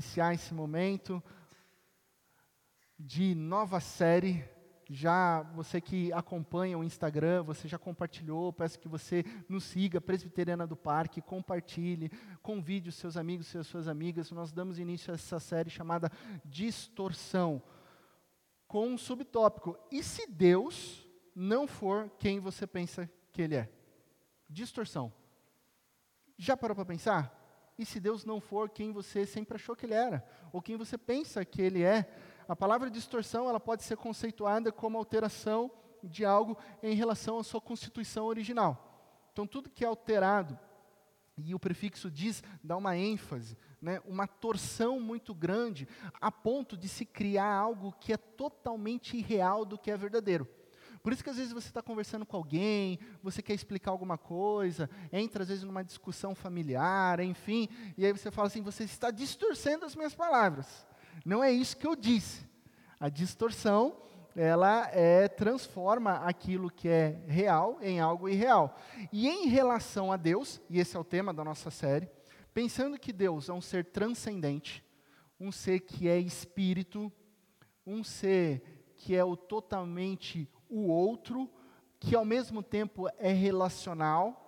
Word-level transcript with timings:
iniciar 0.00 0.32
esse 0.32 0.54
momento 0.54 1.22
de 2.98 3.34
nova 3.34 3.80
série. 3.80 4.42
Já 4.88 5.42
você 5.54 5.78
que 5.78 6.10
acompanha 6.14 6.78
o 6.78 6.82
Instagram, 6.82 7.42
você 7.42 7.68
já 7.68 7.78
compartilhou, 7.78 8.50
peço 8.50 8.78
que 8.78 8.88
você 8.88 9.22
nos 9.46 9.64
siga, 9.64 10.00
Presbiteriana 10.00 10.66
do 10.66 10.74
Parque, 10.74 11.20
compartilhe, 11.20 12.10
convide 12.40 12.88
os 12.88 12.94
seus 12.94 13.14
amigos 13.14 13.52
e 13.52 13.58
as 13.58 13.66
suas 13.66 13.86
amigas. 13.86 14.30
Nós 14.30 14.52
damos 14.52 14.78
início 14.78 15.12
a 15.12 15.16
essa 15.16 15.38
série 15.38 15.68
chamada 15.68 16.10
Distorção, 16.46 17.62
com 18.66 18.88
um 18.88 18.96
subtópico: 18.96 19.78
E 19.92 20.02
se 20.02 20.26
Deus 20.26 21.06
não 21.34 21.68
for 21.68 22.08
quem 22.18 22.40
você 22.40 22.66
pensa 22.66 23.08
que 23.32 23.42
Ele 23.42 23.56
é? 23.56 23.70
Distorção. 24.48 25.12
Já 26.38 26.56
parou 26.56 26.74
para 26.74 26.86
pensar? 26.86 27.39
E 27.80 27.86
se 27.86 27.98
Deus 27.98 28.26
não 28.26 28.42
for 28.42 28.68
quem 28.68 28.92
você 28.92 29.24
sempre 29.24 29.54
achou 29.54 29.74
que 29.74 29.86
Ele 29.86 29.94
era? 29.94 30.22
Ou 30.52 30.60
quem 30.60 30.76
você 30.76 30.98
pensa 30.98 31.42
que 31.46 31.62
Ele 31.62 31.82
é? 31.82 32.14
A 32.46 32.54
palavra 32.54 32.90
distorção 32.90 33.48
ela 33.48 33.58
pode 33.58 33.84
ser 33.84 33.96
conceituada 33.96 34.70
como 34.70 34.98
alteração 34.98 35.70
de 36.04 36.22
algo 36.22 36.58
em 36.82 36.94
relação 36.94 37.38
à 37.38 37.42
sua 37.42 37.58
constituição 37.58 38.26
original. 38.26 39.16
Então, 39.32 39.46
tudo 39.46 39.70
que 39.70 39.82
é 39.82 39.88
alterado, 39.88 40.58
e 41.38 41.54
o 41.54 41.58
prefixo 41.58 42.10
diz, 42.10 42.42
dá 42.62 42.76
uma 42.76 42.98
ênfase, 42.98 43.56
né, 43.80 44.02
uma 44.04 44.26
torção 44.26 45.00
muito 45.00 45.34
grande, 45.34 45.88
a 46.20 46.30
ponto 46.30 46.76
de 46.76 46.86
se 46.86 47.06
criar 47.06 47.50
algo 47.50 47.94
que 47.98 48.12
é 48.12 48.18
totalmente 48.18 49.16
irreal 49.16 49.64
do 49.64 49.78
que 49.78 49.90
é 49.90 49.96
verdadeiro. 49.96 50.46
Por 51.02 51.12
isso 51.12 51.24
que 51.24 51.30
às 51.30 51.36
vezes 51.36 51.52
você 51.52 51.68
está 51.68 51.80
conversando 51.80 52.26
com 52.26 52.36
alguém, 52.36 52.98
você 53.22 53.42
quer 53.42 53.54
explicar 53.54 53.90
alguma 53.90 54.18
coisa, 54.18 54.88
entra 55.12 55.42
às 55.42 55.48
vezes 55.48 55.64
numa 55.64 55.82
discussão 55.82 56.34
familiar, 56.34 57.20
enfim, 57.20 57.68
e 57.96 58.04
aí 58.04 58.12
você 58.12 58.30
fala 58.30 58.48
assim: 58.48 58.62
você 58.62 58.84
está 58.84 59.10
distorcendo 59.10 59.86
as 59.86 59.96
minhas 59.96 60.14
palavras. 60.14 60.86
Não 61.24 61.42
é 61.42 61.50
isso 61.50 61.76
que 61.76 61.86
eu 61.86 61.96
disse. 61.96 62.48
A 62.98 63.08
distorção, 63.08 63.96
ela 64.36 64.88
é, 64.92 65.26
transforma 65.26 66.16
aquilo 66.16 66.70
que 66.70 66.88
é 66.88 67.22
real 67.26 67.78
em 67.80 67.98
algo 67.98 68.28
irreal. 68.28 68.78
E 69.10 69.26
em 69.28 69.48
relação 69.48 70.12
a 70.12 70.16
Deus, 70.16 70.60
e 70.68 70.78
esse 70.78 70.96
é 70.96 71.00
o 71.00 71.04
tema 71.04 71.32
da 71.32 71.42
nossa 71.42 71.70
série, 71.70 72.08
pensando 72.52 72.98
que 72.98 73.12
Deus 73.12 73.48
é 73.48 73.52
um 73.52 73.60
ser 73.60 73.86
transcendente, 73.86 74.84
um 75.38 75.50
ser 75.50 75.80
que 75.80 76.08
é 76.08 76.18
espírito, 76.18 77.10
um 77.86 78.04
ser 78.04 78.92
que 78.96 79.16
é 79.16 79.24
o 79.24 79.34
totalmente 79.34 80.46
o 80.70 80.86
outro, 80.86 81.50
que 81.98 82.14
ao 82.14 82.24
mesmo 82.24 82.62
tempo 82.62 83.08
é 83.18 83.32
relacional, 83.32 84.46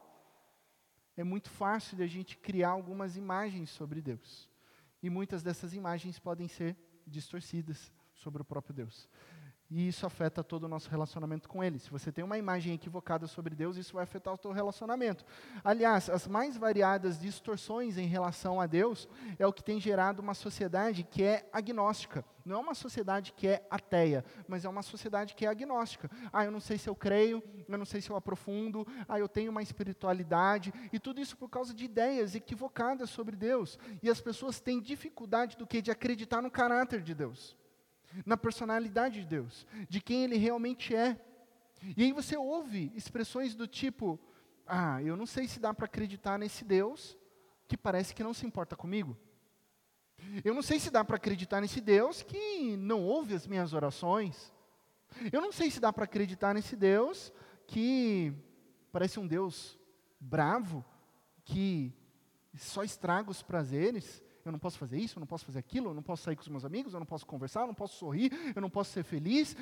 é 1.16 1.24
muito 1.24 1.50
fácil 1.50 1.96
de 1.96 2.02
a 2.02 2.06
gente 2.06 2.38
criar 2.38 2.70
algumas 2.70 3.16
imagens 3.16 3.68
sobre 3.70 4.00
Deus. 4.00 4.48
E 5.02 5.10
muitas 5.10 5.42
dessas 5.42 5.74
imagens 5.74 6.18
podem 6.18 6.48
ser 6.48 6.76
distorcidas 7.06 7.92
sobre 8.14 8.40
o 8.40 8.44
próprio 8.44 8.74
Deus. 8.74 9.08
E 9.74 9.88
isso 9.88 10.04
afeta 10.04 10.44
todo 10.44 10.64
o 10.64 10.68
nosso 10.68 10.90
relacionamento 10.90 11.48
com 11.48 11.64
Ele. 11.64 11.78
Se 11.78 11.90
você 11.90 12.12
tem 12.12 12.22
uma 12.22 12.36
imagem 12.36 12.74
equivocada 12.74 13.26
sobre 13.26 13.54
Deus, 13.54 13.78
isso 13.78 13.94
vai 13.94 14.04
afetar 14.04 14.34
o 14.34 14.36
teu 14.36 14.52
relacionamento. 14.52 15.24
Aliás, 15.64 16.10
as 16.10 16.28
mais 16.28 16.58
variadas 16.58 17.18
distorções 17.18 17.96
em 17.96 18.06
relação 18.06 18.60
a 18.60 18.66
Deus 18.66 19.08
é 19.38 19.46
o 19.46 19.52
que 19.52 19.64
tem 19.64 19.80
gerado 19.80 20.20
uma 20.20 20.34
sociedade 20.34 21.02
que 21.02 21.22
é 21.22 21.48
agnóstica. 21.50 22.22
Não 22.44 22.56
é 22.56 22.58
uma 22.58 22.74
sociedade 22.74 23.32
que 23.32 23.48
é 23.48 23.66
ateia, 23.70 24.22
mas 24.46 24.66
é 24.66 24.68
uma 24.68 24.82
sociedade 24.82 25.34
que 25.34 25.46
é 25.46 25.48
agnóstica. 25.48 26.10
Ah, 26.30 26.44
eu 26.44 26.50
não 26.50 26.60
sei 26.60 26.76
se 26.76 26.90
eu 26.90 26.94
creio, 26.94 27.42
eu 27.66 27.78
não 27.78 27.86
sei 27.86 28.02
se 28.02 28.10
eu 28.10 28.16
aprofundo, 28.16 28.86
ah, 29.08 29.18
eu 29.18 29.28
tenho 29.28 29.50
uma 29.50 29.62
espiritualidade, 29.62 30.70
e 30.92 30.98
tudo 30.98 31.18
isso 31.18 31.34
por 31.34 31.48
causa 31.48 31.72
de 31.72 31.86
ideias 31.86 32.34
equivocadas 32.34 33.08
sobre 33.08 33.36
Deus. 33.36 33.78
E 34.02 34.10
as 34.10 34.20
pessoas 34.20 34.60
têm 34.60 34.82
dificuldade 34.82 35.56
do 35.56 35.66
que? 35.66 35.80
De 35.80 35.90
acreditar 35.90 36.42
no 36.42 36.50
caráter 36.50 37.00
de 37.00 37.14
Deus 37.14 37.56
na 38.24 38.36
personalidade 38.36 39.20
de 39.20 39.26
Deus, 39.26 39.66
de 39.88 40.00
quem 40.00 40.24
Ele 40.24 40.36
realmente 40.36 40.94
é. 40.94 41.18
E 41.96 42.04
aí 42.04 42.12
você 42.12 42.36
ouve 42.36 42.92
expressões 42.94 43.54
do 43.54 43.66
tipo: 43.66 44.18
Ah, 44.66 45.02
eu 45.02 45.16
não 45.16 45.26
sei 45.26 45.48
se 45.48 45.58
dá 45.58 45.74
para 45.74 45.86
acreditar 45.86 46.38
nesse 46.38 46.64
Deus 46.64 47.16
que 47.66 47.76
parece 47.76 48.14
que 48.14 48.22
não 48.22 48.34
se 48.34 48.46
importa 48.46 48.76
comigo. 48.76 49.16
Eu 50.44 50.54
não 50.54 50.62
sei 50.62 50.78
se 50.78 50.90
dá 50.90 51.04
para 51.04 51.16
acreditar 51.16 51.60
nesse 51.60 51.80
Deus 51.80 52.22
que 52.22 52.76
não 52.76 53.02
ouve 53.02 53.34
as 53.34 53.46
minhas 53.46 53.72
orações. 53.72 54.52
Eu 55.32 55.40
não 55.40 55.52
sei 55.52 55.70
se 55.70 55.80
dá 55.80 55.92
para 55.92 56.04
acreditar 56.04 56.54
nesse 56.54 56.76
Deus 56.76 57.32
que 57.66 58.32
parece 58.92 59.18
um 59.18 59.26
Deus 59.26 59.78
bravo, 60.20 60.84
que 61.44 61.92
só 62.54 62.84
estraga 62.84 63.30
os 63.30 63.42
prazeres 63.42 64.22
eu 64.44 64.52
não 64.52 64.58
posso 64.58 64.78
fazer 64.78 64.98
isso, 64.98 65.18
eu 65.18 65.20
não 65.20 65.26
posso 65.26 65.44
fazer 65.44 65.58
aquilo, 65.58 65.90
eu 65.90 65.94
não 65.94 66.02
posso 66.02 66.24
sair 66.24 66.36
com 66.36 66.42
os 66.42 66.48
meus 66.48 66.64
amigos, 66.64 66.94
eu 66.94 67.00
não 67.00 67.06
posso 67.06 67.26
conversar, 67.26 67.60
eu 67.62 67.68
não 67.68 67.74
posso 67.74 67.96
sorrir, 67.96 68.32
eu 68.54 68.60
não 68.60 68.70
posso 68.70 68.90
ser 68.90 69.04
feliz. 69.04 69.56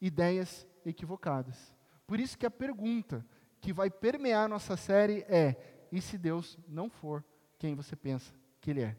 Ideias 0.00 0.66
equivocadas. 0.84 1.74
Por 2.06 2.20
isso 2.20 2.36
que 2.36 2.46
a 2.46 2.50
pergunta 2.50 3.24
que 3.60 3.72
vai 3.72 3.90
permear 3.90 4.48
nossa 4.48 4.76
série 4.76 5.24
é: 5.28 5.88
e 5.90 6.00
se 6.00 6.16
Deus 6.16 6.58
não 6.68 6.88
for 6.88 7.24
quem 7.58 7.74
você 7.74 7.96
pensa 7.96 8.34
que 8.60 8.70
Ele 8.70 8.82
é? 8.82 8.96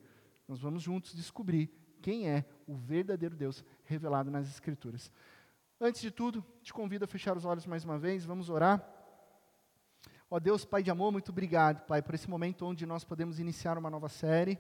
Nós 0.48 0.60
vamos 0.60 0.82
juntos 0.82 1.14
descobrir 1.14 1.70
quem 2.02 2.30
é 2.30 2.46
o 2.66 2.76
verdadeiro 2.76 3.36
Deus 3.36 3.64
revelado 3.84 4.32
nas 4.32 4.48
Escrituras. 4.48 5.12
Antes 5.80 6.02
de 6.02 6.10
tudo, 6.10 6.44
te 6.64 6.74
convido 6.74 7.06
a 7.06 7.08
fechar 7.08 7.38
os 7.38 7.46
olhos 7.46 7.66
mais 7.66 7.84
uma 7.84 8.00
vez, 8.00 8.26
vamos 8.26 8.50
orar. 8.50 8.84
Ó 10.30 10.40
Deus, 10.40 10.66
Pai 10.66 10.84
de 10.84 10.92
amor, 10.92 11.12
muito 11.12 11.32
obrigado, 11.32 11.86
Pai, 11.86 12.02
por 12.02 12.16
esse 12.16 12.30
momento 12.30 12.66
onde 12.66 12.86
nós 12.86 13.04
podemos 13.04 13.40
iniciar 13.40 13.78
uma 13.78 13.90
nova 13.90 14.10
série 14.10 14.60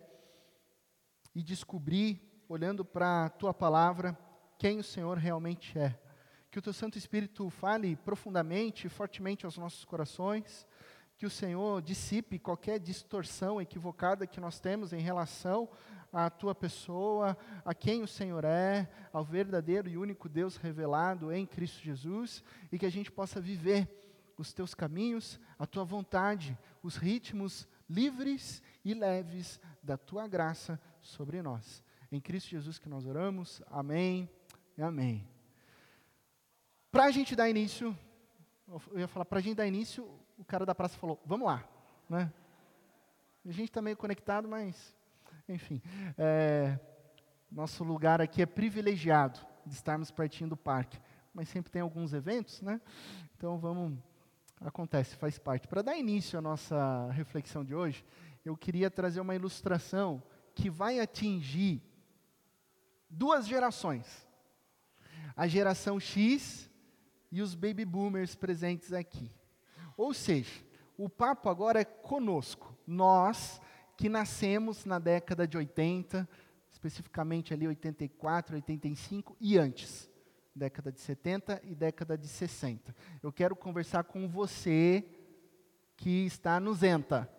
e 1.37 1.43
descobrir, 1.43 2.19
olhando 2.49 2.83
para 2.83 3.25
a 3.25 3.29
tua 3.29 3.53
palavra, 3.53 4.17
quem 4.57 4.79
o 4.79 4.83
Senhor 4.83 5.19
realmente 5.19 5.77
é. 5.77 5.95
Que 6.49 6.57
o 6.57 6.61
teu 6.63 6.73
Santo 6.73 6.97
Espírito 6.97 7.47
fale 7.51 7.95
profundamente 7.95 8.87
e 8.87 8.89
fortemente 8.89 9.45
aos 9.45 9.55
nossos 9.55 9.85
corações, 9.85 10.65
que 11.15 11.27
o 11.27 11.29
Senhor 11.29 11.79
dissipe 11.83 12.39
qualquer 12.39 12.79
distorção 12.79 13.61
equivocada 13.61 14.25
que 14.25 14.39
nós 14.39 14.59
temos 14.59 14.93
em 14.93 14.99
relação 14.99 15.69
à 16.11 16.27
tua 16.27 16.55
pessoa, 16.55 17.37
a 17.63 17.71
quem 17.71 18.01
o 18.01 18.07
Senhor 18.07 18.43
é, 18.43 18.89
ao 19.13 19.23
verdadeiro 19.23 19.87
e 19.87 19.95
único 19.95 20.27
Deus 20.27 20.57
revelado 20.57 21.31
em 21.31 21.45
Cristo 21.45 21.83
Jesus, 21.83 22.43
e 22.71 22.79
que 22.79 22.85
a 22.87 22.91
gente 22.91 23.11
possa 23.11 23.39
viver 23.39 23.87
os 24.35 24.53
teus 24.53 24.73
caminhos, 24.73 25.39
a 25.59 25.67
tua 25.67 25.83
vontade, 25.83 26.57
os 26.81 26.95
ritmos 26.95 27.67
livres 27.87 28.63
e 28.83 28.95
leves 28.95 29.59
da 29.83 29.97
tua 29.97 30.27
graça 30.27 30.81
sobre 31.07 31.41
nós. 31.41 31.83
Em 32.11 32.19
Cristo 32.19 32.49
Jesus 32.49 32.77
que 32.77 32.89
nós 32.89 33.05
oramos. 33.05 33.61
Amém 33.67 34.29
e 34.77 34.81
amém. 34.81 35.27
Para 36.91 37.05
a 37.05 37.11
gente 37.11 37.35
dar 37.35 37.49
início, 37.49 37.97
eu 38.91 38.99
ia 38.99 39.07
falar, 39.07 39.25
para 39.25 39.39
a 39.39 39.41
gente 39.41 39.55
dar 39.55 39.67
início, 39.67 40.07
o 40.37 40.43
cara 40.43 40.65
da 40.65 40.75
praça 40.75 40.97
falou, 40.97 41.21
vamos 41.25 41.47
lá. 41.47 41.67
Né? 42.09 42.31
A 43.45 43.51
gente 43.51 43.69
está 43.69 43.81
meio 43.81 43.97
conectado, 43.97 44.47
mas, 44.47 44.95
enfim. 45.47 45.81
É, 46.17 46.79
nosso 47.49 47.83
lugar 47.83 48.21
aqui 48.21 48.41
é 48.41 48.45
privilegiado 48.45 49.39
de 49.65 49.73
estarmos 49.73 50.11
pertinho 50.11 50.49
do 50.49 50.57
parque. 50.57 50.99
Mas 51.33 51.49
sempre 51.49 51.71
tem 51.71 51.81
alguns 51.81 52.13
eventos, 52.13 52.61
né? 52.61 52.81
Então 53.37 53.57
vamos. 53.59 53.97
Acontece, 54.59 55.15
faz 55.15 55.37
parte. 55.37 55.67
Para 55.67 55.83
dar 55.83 55.95
início 55.95 56.39
à 56.39 56.41
nossa 56.41 57.11
reflexão 57.11 57.63
de 57.63 57.75
hoje, 57.75 58.03
eu 58.43 58.57
queria 58.57 58.89
trazer 58.89 59.21
uma 59.21 59.35
ilustração 59.35 60.23
que 60.57 60.71
vai 60.71 60.99
atingir 60.99 61.83
duas 63.07 63.47
gerações: 63.47 64.27
a 65.35 65.47
geração 65.47 65.99
X 65.99 66.67
e 67.31 67.43
os 67.43 67.53
baby 67.53 67.85
boomers 67.85 68.35
presentes 68.35 68.91
aqui. 68.91 69.31
Ou 69.95 70.15
seja, 70.15 70.65
o 70.97 71.07
papo 71.07 71.47
agora 71.47 71.81
é 71.81 71.85
conosco, 71.85 72.75
nós 72.87 73.61
que 73.95 74.09
nascemos 74.09 74.83
na 74.83 74.97
década 74.97 75.47
de 75.47 75.57
80, 75.57 76.27
especificamente 76.71 77.53
ali 77.53 77.67
84, 77.67 78.55
85 78.55 79.37
e 79.39 79.57
antes, 79.57 80.09
década 80.55 80.91
de 80.91 80.99
70 80.99 81.61
e 81.63 81.75
década 81.75 82.17
de 82.17 82.27
60. 82.27 82.95
Eu 83.21 83.31
quero 83.31 83.55
conversar 83.55 84.03
com 84.05 84.27
você 84.27 85.05
que 85.95 86.25
está 86.25 86.59
no 86.59 86.73
Zenta 86.73 87.36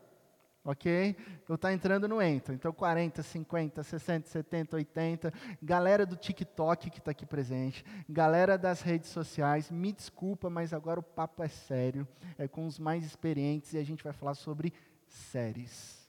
ok? 0.69 1.17
Eu 1.49 1.55
está 1.55 1.73
entrando 1.73 2.07
no 2.07 2.21
Enta. 2.21 2.53
Então, 2.53 2.71
40, 2.75 3.23
50, 3.23 3.83
60, 3.83 4.29
70, 4.29 4.77
80. 4.77 5.33
Galera 5.63 6.05
do 6.05 6.15
TikTok 6.15 6.91
que 6.91 6.99
está 6.99 7.13
aqui 7.13 7.25
presente. 7.25 7.83
Galera 8.07 8.59
das 8.59 8.83
redes 8.83 9.09
sociais. 9.09 9.71
Me 9.71 9.93
desculpa, 9.93 10.51
mas 10.51 10.75
agora 10.75 11.01
o 11.01 11.03
papo 11.03 11.43
é 11.43 11.49
sério. 11.49 12.07
É 12.37 12.47
com 12.47 12.67
os 12.67 12.79
mais 12.79 13.03
experientes 13.03 13.73
e 13.73 13.79
a 13.79 13.83
gente 13.83 14.05
vai 14.05 14.13
falar 14.13 14.35
sobre 14.35 14.75
séries. 15.07 16.07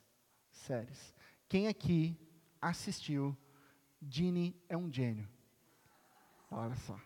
Séries. 0.51 1.15
Quem 1.47 1.67
aqui 1.69 2.19
assistiu 2.61 3.35
Genie 4.09 4.61
é 4.67 4.75
um 4.75 4.91
gênio? 4.91 5.27
Olha 6.51 6.75
só. 6.75 6.99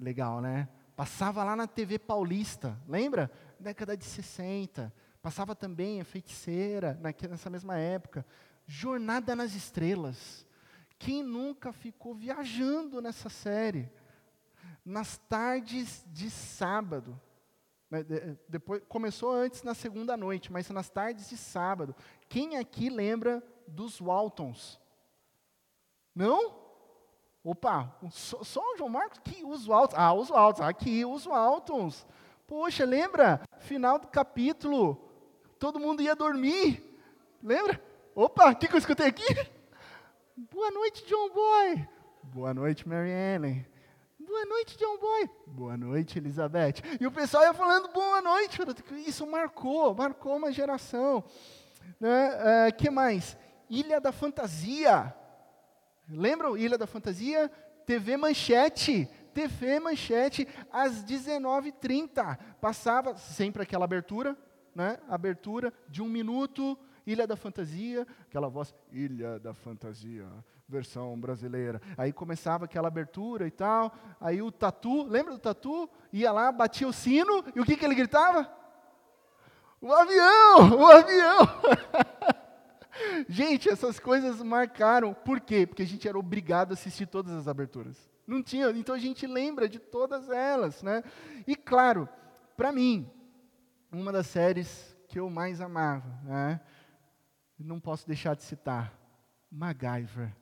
Legal, 0.00 0.40
né? 0.40 0.66
Passava 0.96 1.44
lá 1.44 1.54
na 1.54 1.66
TV 1.66 1.98
Paulista, 1.98 2.80
lembra? 2.88 3.30
Década 3.60 3.94
de 3.94 4.04
60 4.04 4.90
Passava 5.28 5.54
também 5.54 6.00
a 6.00 6.06
feiticeira, 6.06 6.98
nessa 7.28 7.50
mesma 7.50 7.76
época. 7.76 8.24
Jornada 8.66 9.36
nas 9.36 9.54
Estrelas. 9.54 10.46
Quem 10.98 11.22
nunca 11.22 11.70
ficou 11.70 12.14
viajando 12.14 13.02
nessa 13.02 13.28
série? 13.28 13.92
Nas 14.82 15.18
tardes 15.18 16.02
de 16.06 16.30
sábado. 16.30 17.20
Né, 17.90 18.02
depois, 18.48 18.82
começou 18.88 19.30
antes 19.30 19.62
na 19.62 19.74
segunda 19.74 20.16
noite, 20.16 20.50
mas 20.50 20.70
nas 20.70 20.88
tardes 20.88 21.28
de 21.28 21.36
sábado. 21.36 21.94
Quem 22.26 22.56
aqui 22.56 22.88
lembra 22.88 23.46
dos 23.66 24.00
Waltons? 24.00 24.80
Não? 26.14 26.58
Opa, 27.44 27.94
só, 28.10 28.42
só 28.42 28.62
o 28.62 28.78
João 28.78 28.88
Marcos? 28.88 29.20
Que 29.22 29.44
os 29.44 29.66
Waltons? 29.66 29.98
Ah, 29.98 30.14
os 30.14 30.30
Waltons. 30.30 30.66
Aqui, 30.66 31.04
os 31.04 31.26
Waltons. 31.26 32.06
Poxa, 32.46 32.86
lembra? 32.86 33.42
Final 33.58 33.98
do 33.98 34.08
capítulo. 34.08 35.04
Todo 35.58 35.80
mundo 35.80 36.02
ia 36.02 36.14
dormir. 36.14 36.82
Lembra? 37.42 37.82
Opa, 38.14 38.50
o 38.50 38.56
que, 38.56 38.68
que 38.68 38.74
eu 38.74 38.78
escutei 38.78 39.06
aqui? 39.06 39.24
Boa 40.36 40.70
noite, 40.70 41.04
John 41.06 41.30
Boy. 41.30 41.88
Boa 42.22 42.54
noite, 42.54 42.88
Mary 42.88 43.10
Ellen. 43.10 43.66
Boa 44.20 44.44
noite, 44.44 44.76
John 44.78 44.98
Boy. 44.98 45.30
Boa 45.46 45.76
noite, 45.76 46.18
Elizabeth. 46.18 46.74
E 47.00 47.06
o 47.06 47.10
pessoal 47.10 47.42
ia 47.44 47.54
falando 47.54 47.88
boa 47.92 48.22
noite. 48.22 48.58
Isso 49.06 49.26
marcou, 49.26 49.94
marcou 49.94 50.36
uma 50.36 50.52
geração. 50.52 51.24
Né? 51.98 52.30
Uh, 52.68 52.76
que 52.76 52.90
mais? 52.90 53.36
Ilha 53.68 54.00
da 54.00 54.12
Fantasia. 54.12 55.14
Lembram 56.08 56.56
Ilha 56.56 56.78
da 56.78 56.86
Fantasia? 56.86 57.50
TV 57.84 58.16
Manchete. 58.16 59.08
TV 59.38 59.78
Manchete, 59.78 60.48
às 60.72 61.04
19h30. 61.04 62.36
Passava 62.60 63.16
sempre 63.16 63.62
aquela 63.62 63.84
abertura, 63.84 64.36
né? 64.78 64.96
Abertura 65.08 65.72
de 65.88 66.00
um 66.00 66.08
minuto, 66.08 66.78
Ilha 67.04 67.26
da 67.26 67.34
Fantasia, 67.34 68.06
aquela 68.28 68.48
voz, 68.48 68.72
Ilha 68.92 69.40
da 69.40 69.52
Fantasia, 69.52 70.24
versão 70.68 71.18
brasileira. 71.18 71.82
Aí 71.96 72.12
começava 72.12 72.66
aquela 72.66 72.86
abertura 72.86 73.44
e 73.44 73.50
tal. 73.50 73.92
Aí 74.20 74.40
o 74.40 74.52
Tatu, 74.52 75.02
lembra 75.02 75.32
do 75.32 75.38
Tatu? 75.40 75.90
Ia 76.12 76.30
lá, 76.30 76.52
batia 76.52 76.86
o 76.86 76.92
sino 76.92 77.44
e 77.56 77.60
o 77.60 77.64
que, 77.64 77.76
que 77.76 77.84
ele 77.84 77.96
gritava? 77.96 78.48
O 79.80 79.92
avião! 79.92 80.78
O 80.78 80.86
avião! 80.86 81.38
gente, 83.28 83.68
essas 83.68 83.98
coisas 83.98 84.40
marcaram. 84.40 85.12
Por 85.12 85.40
quê? 85.40 85.66
Porque 85.66 85.82
a 85.82 85.86
gente 85.86 86.06
era 86.06 86.16
obrigado 86.16 86.70
a 86.70 86.74
assistir 86.74 87.06
todas 87.06 87.32
as 87.32 87.48
aberturas. 87.48 88.08
Não 88.24 88.44
tinha, 88.44 88.70
então 88.70 88.94
a 88.94 88.98
gente 88.98 89.26
lembra 89.26 89.68
de 89.68 89.80
todas 89.80 90.30
elas, 90.30 90.84
né? 90.84 91.02
E 91.48 91.56
claro, 91.56 92.08
para 92.56 92.70
mim, 92.70 93.10
uma 93.90 94.12
das 94.12 94.26
séries 94.26 94.96
que 95.08 95.18
eu 95.18 95.30
mais 95.30 95.60
amava, 95.60 96.08
né? 96.22 96.60
Não 97.58 97.80
posso 97.80 98.06
deixar 98.06 98.36
de 98.36 98.42
citar 98.42 98.92
MacGyver 99.50 100.32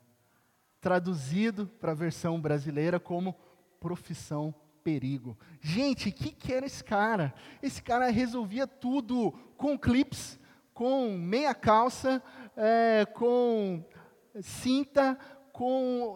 traduzido 0.79 1.67
para 1.67 1.91
a 1.91 1.95
versão 1.95 2.39
brasileira 2.39 2.99
como 2.99 3.35
profissão 3.79 4.53
perigo. 4.83 5.37
Gente, 5.59 6.09
o 6.09 6.13
que, 6.13 6.31
que 6.31 6.53
era 6.53 6.65
esse 6.65 6.83
cara? 6.83 7.33
Esse 7.61 7.81
cara 7.81 8.09
resolvia 8.09 8.65
tudo 8.65 9.31
com 9.57 9.77
clips, 9.77 10.39
com 10.73 11.17
meia 11.17 11.53
calça, 11.53 12.21
é, 12.55 13.05
com 13.05 13.83
cinta, 14.41 15.17
com. 15.51 16.15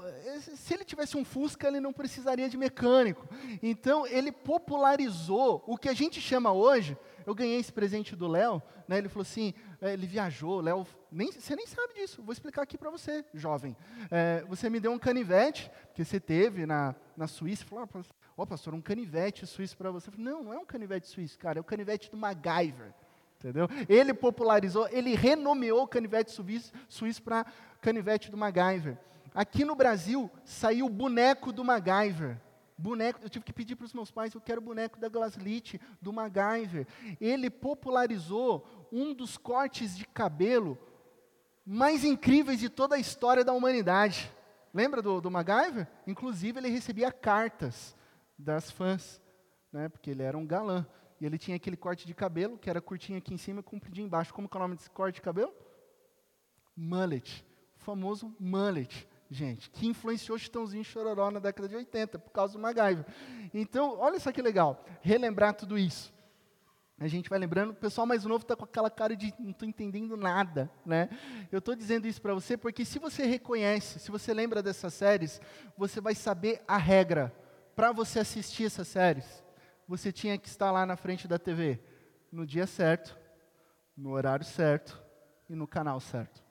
Se 0.56 0.74
ele 0.74 0.86
tivesse 0.86 1.18
um 1.18 1.26
Fusca, 1.26 1.68
ele 1.68 1.80
não 1.80 1.92
precisaria 1.92 2.48
de 2.48 2.56
mecânico. 2.56 3.28
Então, 3.62 4.06
ele 4.08 4.32
popularizou 4.32 5.64
o 5.68 5.78
que 5.78 5.90
a 5.90 5.94
gente 5.94 6.22
chama 6.22 6.54
hoje. 6.54 6.98
Eu 7.26 7.36
ganhei 7.36 7.60
esse 7.60 7.72
presente 7.72 8.16
do 8.16 8.28
Léo, 8.28 8.62
né, 8.88 8.98
ele 8.98 9.10
falou 9.10 9.22
assim: 9.22 9.54
é, 9.82 9.94
ele 9.94 10.06
viajou, 10.06 10.62
Léo, 10.62 10.86
nem, 11.12 11.32
você 11.32 11.56
nem 11.56 11.68
sabe 11.68 11.94
disso, 11.94 12.22
vou 12.22 12.34
explicar 12.34 12.62
aqui 12.62 12.78
para 12.78 12.90
você, 12.90 13.26
jovem. 13.34 13.76
É, 14.10 14.44
você 14.48 14.70
me 14.70 14.80
deu 14.80 14.92
um 14.92 15.00
canivete, 15.00 15.72
que 15.94 16.04
você 16.04 16.20
teve 16.20 16.66
na, 16.66 16.96
na 17.16 17.28
Suíça, 17.28 17.66
falou, 17.66 17.88
ó, 17.94 18.02
oh, 18.38 18.48
pastor, 18.48 18.74
um 18.74 18.82
canivete 18.82 19.46
suíço 19.46 19.78
para 19.78 19.92
você. 19.92 20.10
Falei, 20.10 20.26
não, 20.26 20.44
não 20.44 20.54
é 20.54 20.58
um 20.58 20.66
canivete 20.66 21.08
suíço, 21.08 21.38
cara, 21.38 21.60
é 21.60 21.62
o 21.62 21.64
canivete 21.64 22.10
do 22.10 22.18
MacGyver. 22.18 22.94
Entendeu? 23.40 23.68
Ele 23.90 24.14
popularizou, 24.14 24.88
ele 24.90 25.16
renomeou 25.16 25.84
o 25.84 25.88
canivete 25.88 26.32
suíço, 26.32 26.72
suíço 26.88 27.24
para 27.24 27.46
canivete 27.82 28.30
do 28.30 28.38
MacGyver. 28.38 28.98
Aqui 29.34 29.66
no 29.66 29.76
Brasil 29.76 30.30
saiu 30.44 30.86
o 30.86 30.90
boneco 30.90 31.52
do 31.52 31.64
MacGyver. 31.64 32.38
Boneco, 32.82 33.20
eu 33.22 33.30
tive 33.30 33.46
que 33.46 33.54
pedir 33.54 33.76
para 33.76 33.86
os 33.86 33.94
meus 33.94 34.10
pais, 34.10 34.34
eu 34.34 34.42
quero 34.42 34.60
boneco 34.60 35.00
da 35.00 35.08
Glaslit, 35.08 35.80
do 36.02 36.12
MacGyver. 36.12 36.88
Ele 37.20 37.50
popularizou 37.50 38.88
um 38.92 39.14
dos 39.14 39.38
cortes 39.38 39.96
de 39.96 40.06
cabelo 40.06 40.78
mais 41.64 42.04
incríveis 42.04 42.60
de 42.60 42.70
toda 42.70 42.96
a 42.96 43.00
história 43.00 43.46
da 43.46 43.54
humanidade. 43.54 44.32
Lembra 44.74 45.02
do, 45.02 45.22
do 45.22 45.30
MacGyver? 45.30 45.88
Inclusive, 46.08 46.60
ele 46.60 46.70
recebia 46.70 47.12
cartas 47.12 47.96
das 48.38 48.72
fãs, 48.72 49.22
né, 49.72 49.88
porque 49.88 50.10
ele 50.10 50.24
era 50.24 50.38
um 50.38 50.46
galã. 50.46 50.86
E 51.20 51.26
ele 51.26 51.38
tinha 51.38 51.56
aquele 51.56 51.78
corte 51.78 52.08
de 52.08 52.16
cabelo, 52.16 52.58
que 52.58 52.68
era 52.68 52.82
curtinho 52.82 53.20
aqui 53.20 53.32
em 53.32 53.38
cima 53.38 53.60
e 53.60 53.64
compridinho 53.64 54.08
embaixo. 54.08 54.34
Como 54.34 54.50
é 54.52 54.58
o 54.58 54.60
nome 54.60 54.76
desse 54.76 54.90
corte 54.90 55.16
de 55.16 55.22
cabelo? 55.22 55.54
Mullet. 56.76 57.46
O 57.76 57.80
famoso 57.80 58.36
mullet 58.40 59.08
gente, 59.32 59.70
que 59.70 59.88
influenciou 59.88 60.38
Chitãozinho 60.38 60.84
Chororó 60.84 61.32
na 61.32 61.40
década 61.40 61.70
de 61.70 61.76
80, 61.76 62.20
por 62.20 62.32
causa 62.32 62.54
do 62.54 62.60
MacGyver. 62.60 63.06
Então, 63.54 63.98
olha 63.98 64.20
só 64.20 64.30
que 64.30 64.42
legal, 64.42 64.84
relembrar 65.02 65.54
tudo 65.54 65.78
isso. 65.78 66.14
A 67.00 67.08
gente 67.08 67.30
vai 67.30 67.40
lembrando, 67.40 67.72
o 67.72 67.76
pessoal 67.76 68.06
mais 68.06 68.26
novo 68.26 68.44
está 68.44 68.56
com 68.56 68.66
aquela 68.66 68.90
cara 68.90 69.16
de 69.16 69.34
não 69.40 69.52
estou 69.52 69.68
entendendo 69.68 70.16
nada, 70.16 70.70
né? 70.86 71.10
Eu 71.52 71.58
estou 71.58 71.74
dizendo 71.74 72.06
isso 72.08 72.22
para 72.22 72.34
você 72.34 72.56
porque 72.56 72.86
se 72.86 73.00
você 73.00 73.26
reconhece, 73.26 74.00
se 74.00 74.12
você 74.12 74.34
lembra 74.34 74.62
dessas 74.62 74.94
séries, 74.94 75.42
você 75.76 76.00
vai 76.00 76.14
saber 76.14 76.62
a 76.68 76.78
regra. 76.78 77.34
Para 77.76 77.92
você 77.92 78.20
assistir 78.20 78.66
essas 78.66 78.88
séries, 78.88 79.44
você 79.88 80.12
tinha 80.12 80.38
que 80.38 80.48
estar 80.48 80.72
lá 80.72 80.86
na 80.86 80.96
frente 80.96 81.28
da 81.28 81.40
TV, 81.40 81.80
no 82.32 82.46
dia 82.46 82.68
certo, 82.68 83.18
no 83.98 84.12
horário 84.12 84.46
certo 84.46 85.02
e 85.50 85.56
no 85.56 85.66
canal 85.66 86.00
certo. 86.00 86.44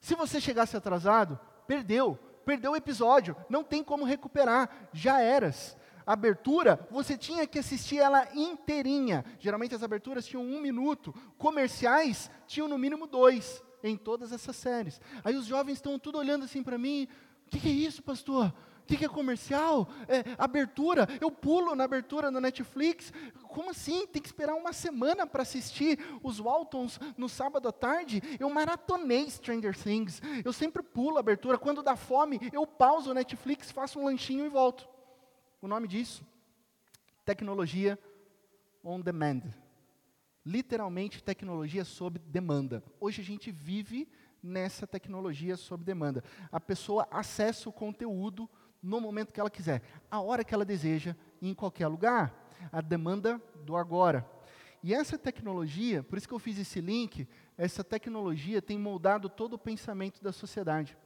Se 0.00 0.14
você 0.14 0.40
chegasse 0.40 0.76
atrasado, 0.76 1.38
perdeu, 1.66 2.18
perdeu 2.44 2.72
o 2.72 2.76
episódio, 2.76 3.36
não 3.48 3.64
tem 3.64 3.82
como 3.82 4.04
recuperar, 4.04 4.88
já 4.92 5.20
eras. 5.20 5.76
Abertura, 6.06 6.86
você 6.90 7.16
tinha 7.16 7.46
que 7.46 7.58
assistir 7.58 7.98
ela 7.98 8.28
inteirinha. 8.34 9.24
Geralmente 9.38 9.74
as 9.74 9.82
aberturas 9.82 10.26
tinham 10.26 10.44
um 10.44 10.60
minuto, 10.60 11.14
comerciais 11.38 12.30
tinham 12.46 12.68
no 12.68 12.76
mínimo 12.76 13.06
dois 13.06 13.62
em 13.82 13.96
todas 13.96 14.32
essas 14.32 14.56
séries. 14.56 15.00
Aí 15.22 15.34
os 15.34 15.46
jovens 15.46 15.74
estão 15.74 15.98
tudo 15.98 16.18
olhando 16.18 16.44
assim 16.44 16.62
para 16.62 16.76
mim: 16.76 17.08
o 17.46 17.50
que, 17.50 17.58
que 17.58 17.68
é 17.68 17.72
isso, 17.72 18.02
pastor? 18.02 18.52
O 18.84 18.86
que, 18.86 18.98
que 18.98 19.04
é 19.06 19.08
comercial? 19.08 19.88
É, 20.06 20.22
abertura? 20.36 21.08
Eu 21.18 21.30
pulo 21.30 21.74
na 21.74 21.84
abertura 21.84 22.30
no 22.30 22.38
Netflix. 22.38 23.10
Como 23.48 23.70
assim? 23.70 24.06
Tem 24.06 24.20
que 24.20 24.28
esperar 24.28 24.54
uma 24.54 24.74
semana 24.74 25.26
para 25.26 25.40
assistir 25.40 25.98
os 26.22 26.38
Waltons 26.38 27.00
no 27.16 27.26
sábado 27.26 27.66
à 27.66 27.72
tarde? 27.72 28.22
Eu 28.38 28.50
maratonei 28.50 29.30
Stranger 29.30 29.74
Things. 29.74 30.20
Eu 30.44 30.52
sempre 30.52 30.82
pulo 30.82 31.16
a 31.16 31.20
abertura. 31.20 31.56
Quando 31.56 31.82
dá 31.82 31.96
fome, 31.96 32.38
eu 32.52 32.66
pauso 32.66 33.12
o 33.12 33.14
Netflix, 33.14 33.70
faço 33.72 33.98
um 33.98 34.04
lanchinho 34.04 34.44
e 34.44 34.50
volto. 34.50 34.86
O 35.62 35.66
nome 35.66 35.88
disso? 35.88 36.22
Tecnologia 37.24 37.98
on 38.84 39.00
demand. 39.00 39.44
Literalmente, 40.44 41.24
tecnologia 41.24 41.86
sob 41.86 42.18
demanda. 42.18 42.84
Hoje 43.00 43.22
a 43.22 43.24
gente 43.24 43.50
vive 43.50 44.06
nessa 44.42 44.86
tecnologia 44.86 45.56
sob 45.56 45.82
demanda. 45.82 46.22
A 46.52 46.60
pessoa 46.60 47.08
acessa 47.10 47.70
o 47.70 47.72
conteúdo 47.72 48.46
no 48.84 49.00
momento 49.00 49.32
que 49.32 49.40
ela 49.40 49.50
quiser, 49.50 49.82
a 50.10 50.20
hora 50.20 50.44
que 50.44 50.54
ela 50.54 50.64
deseja, 50.64 51.16
em 51.40 51.54
qualquer 51.54 51.88
lugar. 51.88 52.32
A 52.70 52.80
demanda 52.80 53.40
do 53.64 53.76
agora. 53.76 54.28
E 54.82 54.94
essa 54.94 55.18
tecnologia, 55.18 56.02
por 56.02 56.18
isso 56.18 56.28
que 56.28 56.34
eu 56.34 56.38
fiz 56.38 56.58
esse 56.58 56.80
link, 56.80 57.26
essa 57.56 57.82
tecnologia 57.82 58.60
tem 58.60 58.78
moldado 58.78 59.28
todo 59.28 59.54
o 59.54 59.58
pensamento 59.58 60.22
da 60.22 60.32
sociedade. 60.32 60.96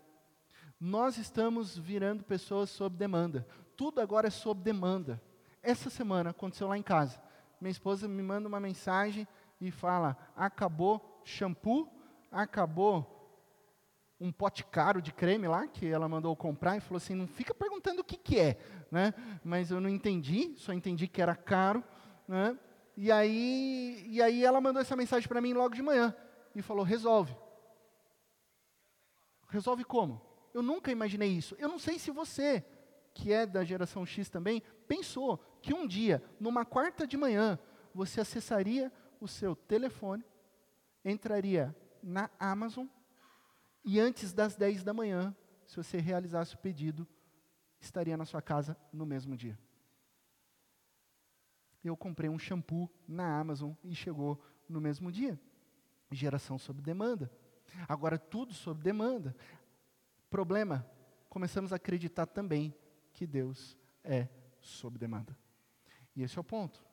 Nós 0.81 1.17
estamos 1.17 1.79
virando 1.79 2.25
pessoas 2.25 2.71
sob 2.71 2.97
demanda. 2.97 3.47
Tudo 3.77 4.01
agora 4.01 4.27
é 4.27 4.31
sob 4.31 4.61
demanda. 4.63 5.23
Essa 5.63 5.91
semana 5.91 6.31
aconteceu 6.31 6.69
lá 6.69 6.77
em 6.77 6.83
casa. 6.83 7.21
Minha 7.61 7.73
esposa 7.73 8.07
me 8.07 8.23
manda 8.23 8.49
uma 8.49 8.61
mensagem 8.61 9.27
e 9.61 9.71
fala: 9.71 10.17
acabou 10.37 11.21
shampoo, 11.25 11.89
acabou 12.31 13.18
um 14.21 14.33
pote 14.33 14.65
caro 14.65 15.01
de 15.01 15.13
creme 15.13 15.47
lá, 15.47 15.67
que 15.67 15.87
ela 15.87 16.09
mandou 16.09 16.35
comprar, 16.35 16.77
e 16.77 16.81
falou 16.81 16.97
assim, 16.97 17.15
não 17.15 17.27
fica 17.27 17.55
perguntando 17.55 18.01
o 18.01 18.05
que, 18.05 18.17
que 18.17 18.39
é, 18.39 18.59
né? 18.91 19.15
Mas 19.45 19.71
eu 19.71 19.81
não 19.81 19.89
entendi, 19.89 20.55
só 20.57 20.73
entendi 20.73 21.07
que 21.07 21.23
era 21.23 21.37
caro, 21.37 21.85
né? 22.27 22.59
E 22.97 23.13
aí, 23.13 24.05
e 24.09 24.21
aí 24.21 24.45
ela 24.45 24.61
mandou 24.61 24.83
essa 24.83 24.97
mensagem 24.97 25.29
para 25.29 25.41
mim 25.41 25.53
logo 25.53 25.75
de 25.75 25.83
manhã, 25.83 26.15
e 26.55 26.63
falou, 26.63 26.85
resolve. 26.85 27.37
Resolve 29.49 29.85
como? 29.85 30.21
Eu 30.53 30.63
nunca 30.63 30.91
imaginei 30.91 31.31
isso. 31.31 31.55
Eu 31.59 31.69
não 31.69 31.79
sei 31.79 31.99
se 31.99 32.11
você, 32.11 32.65
que 33.15 33.33
é 33.33 33.47
da 33.47 33.63
geração 33.63 34.05
X 34.05 34.29
também, 34.29 34.63
pensou 34.89 35.39
que 35.63 35.73
um 35.73 35.87
dia, 35.87 36.23
numa 36.41 36.65
quarta 36.65 37.07
de 37.07 37.17
manhã, 37.17 37.59
você 37.95 38.21
acessaria 38.21 38.93
o 39.21 39.29
seu 39.29 39.55
telefone, 39.55 40.25
entraria 41.05 41.75
na 42.03 42.29
Amazon, 42.39 42.87
e 43.91 43.99
antes 43.99 44.35
das 44.35 44.55
10 44.55 44.85
da 44.85 44.93
manhã, 44.93 45.35
se 45.67 45.75
você 45.75 45.97
realizasse 45.97 46.55
o 46.55 46.59
pedido, 46.59 47.09
estaria 47.81 48.19
na 48.19 48.27
sua 48.27 48.43
casa 48.43 48.77
no 48.93 49.07
mesmo 49.07 49.35
dia. 49.35 49.59
Eu 51.83 51.97
comprei 51.97 52.29
um 52.29 52.39
shampoo 52.39 52.91
na 53.09 53.41
Amazon 53.41 53.73
e 53.83 53.95
chegou 53.95 54.45
no 54.69 54.79
mesmo 54.79 55.11
dia. 55.11 55.41
Geração 56.13 56.59
sob 56.59 56.83
demanda. 56.83 57.33
Agora, 57.89 58.19
tudo 58.19 58.53
sob 58.53 58.83
demanda. 58.83 59.35
Problema: 60.29 60.87
começamos 61.31 61.73
a 61.73 61.77
acreditar 61.77 62.27
também 62.27 62.75
que 63.15 63.27
Deus 63.27 63.75
é 64.05 64.29
sob 64.61 64.99
demanda. 64.99 65.35
E 66.15 66.23
esse 66.23 66.37
é 66.37 66.41
o 66.43 66.45
ponto. 66.45 66.85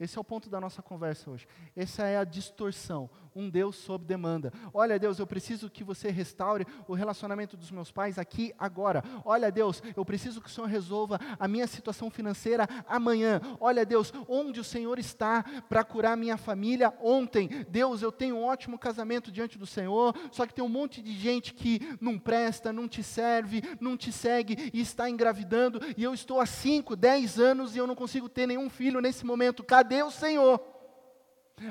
Esse 0.00 0.16
é 0.16 0.20
o 0.20 0.24
ponto 0.24 0.48
da 0.48 0.60
nossa 0.60 0.80
conversa 0.80 1.28
hoje. 1.28 1.48
Essa 1.74 2.04
é 2.04 2.16
a 2.16 2.22
distorção. 2.22 3.10
Um 3.34 3.50
Deus 3.50 3.74
sob 3.74 4.04
demanda. 4.04 4.52
Olha, 4.72 4.96
Deus, 4.96 5.18
eu 5.18 5.26
preciso 5.26 5.68
que 5.68 5.82
você 5.82 6.08
restaure 6.08 6.64
o 6.86 6.94
relacionamento 6.94 7.56
dos 7.56 7.72
meus 7.72 7.90
pais 7.90 8.16
aqui, 8.16 8.54
agora. 8.56 9.02
Olha, 9.24 9.50
Deus, 9.50 9.82
eu 9.96 10.04
preciso 10.04 10.40
que 10.40 10.46
o 10.46 10.50
Senhor 10.50 10.68
resolva 10.68 11.18
a 11.38 11.48
minha 11.48 11.66
situação 11.66 12.10
financeira 12.10 12.68
amanhã. 12.86 13.40
Olha, 13.58 13.84
Deus, 13.84 14.12
onde 14.28 14.60
o 14.60 14.64
Senhor 14.64 15.00
está 15.00 15.42
para 15.68 15.82
curar 15.82 16.16
minha 16.16 16.36
família 16.36 16.94
ontem. 17.02 17.48
Deus, 17.68 18.00
eu 18.00 18.12
tenho 18.12 18.36
um 18.36 18.44
ótimo 18.44 18.78
casamento 18.78 19.32
diante 19.32 19.58
do 19.58 19.66
Senhor, 19.66 20.14
só 20.30 20.46
que 20.46 20.54
tem 20.54 20.64
um 20.64 20.68
monte 20.68 21.02
de 21.02 21.12
gente 21.12 21.52
que 21.52 21.80
não 22.00 22.18
presta, 22.18 22.72
não 22.72 22.86
te 22.86 23.02
serve, 23.02 23.62
não 23.80 23.96
te 23.96 24.12
segue 24.12 24.70
e 24.72 24.80
está 24.80 25.10
engravidando. 25.10 25.80
E 25.96 26.04
eu 26.04 26.14
estou 26.14 26.40
há 26.40 26.46
5, 26.46 26.94
10 26.94 27.40
anos 27.40 27.74
e 27.74 27.78
eu 27.78 27.86
não 27.86 27.96
consigo 27.96 28.28
ter 28.28 28.46
nenhum 28.46 28.70
filho 28.70 29.00
nesse 29.00 29.26
momento. 29.26 29.64
Cadê? 29.64 29.87
Cadê 29.88 30.02
o 30.02 30.10
Senhor? 30.10 30.60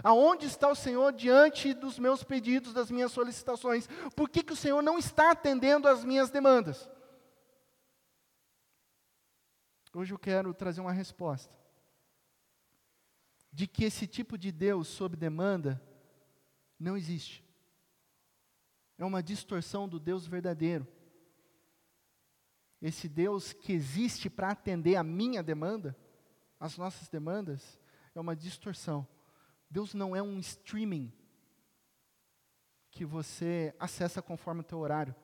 Aonde 0.03 0.47
está 0.47 0.67
o 0.67 0.75
Senhor 0.75 1.13
diante 1.13 1.71
dos 1.71 1.99
meus 1.99 2.23
pedidos, 2.23 2.73
das 2.73 2.89
minhas 2.89 3.11
solicitações? 3.11 3.87
Por 4.15 4.27
que, 4.27 4.43
que 4.43 4.53
o 4.53 4.55
Senhor 4.55 4.81
não 4.81 4.97
está 4.97 5.29
atendendo 5.31 5.87
às 5.87 6.03
minhas 6.03 6.31
demandas? 6.31 6.89
Hoje 9.93 10.15
eu 10.15 10.17
quero 10.17 10.51
trazer 10.51 10.81
uma 10.81 10.91
resposta. 10.91 11.55
De 13.53 13.67
que 13.67 13.83
esse 13.83 14.07
tipo 14.07 14.35
de 14.35 14.51
Deus 14.51 14.87
sob 14.87 15.15
demanda 15.15 15.79
não 16.79 16.97
existe. 16.97 17.45
É 18.97 19.05
uma 19.05 19.21
distorção 19.21 19.87
do 19.87 19.99
Deus 19.99 20.25
verdadeiro. 20.25 20.87
Esse 22.81 23.07
Deus 23.07 23.53
que 23.53 23.73
existe 23.73 24.27
para 24.27 24.49
atender 24.49 24.95
a 24.95 25.03
minha 25.03 25.43
demanda, 25.43 25.95
as 26.59 26.77
nossas 26.77 27.09
demandas, 27.09 27.79
é 28.19 28.21
uma 28.21 28.35
distorção. 28.35 29.07
Deus 29.69 29.93
não 29.93 30.15
é 30.15 30.21
um 30.21 30.39
streaming 30.39 31.11
que 32.89 33.05
você 33.05 33.75
acessa 33.79 34.21
conforme 34.21 34.61
o 34.61 34.63
teu 34.63 34.79
horário. 34.79 35.15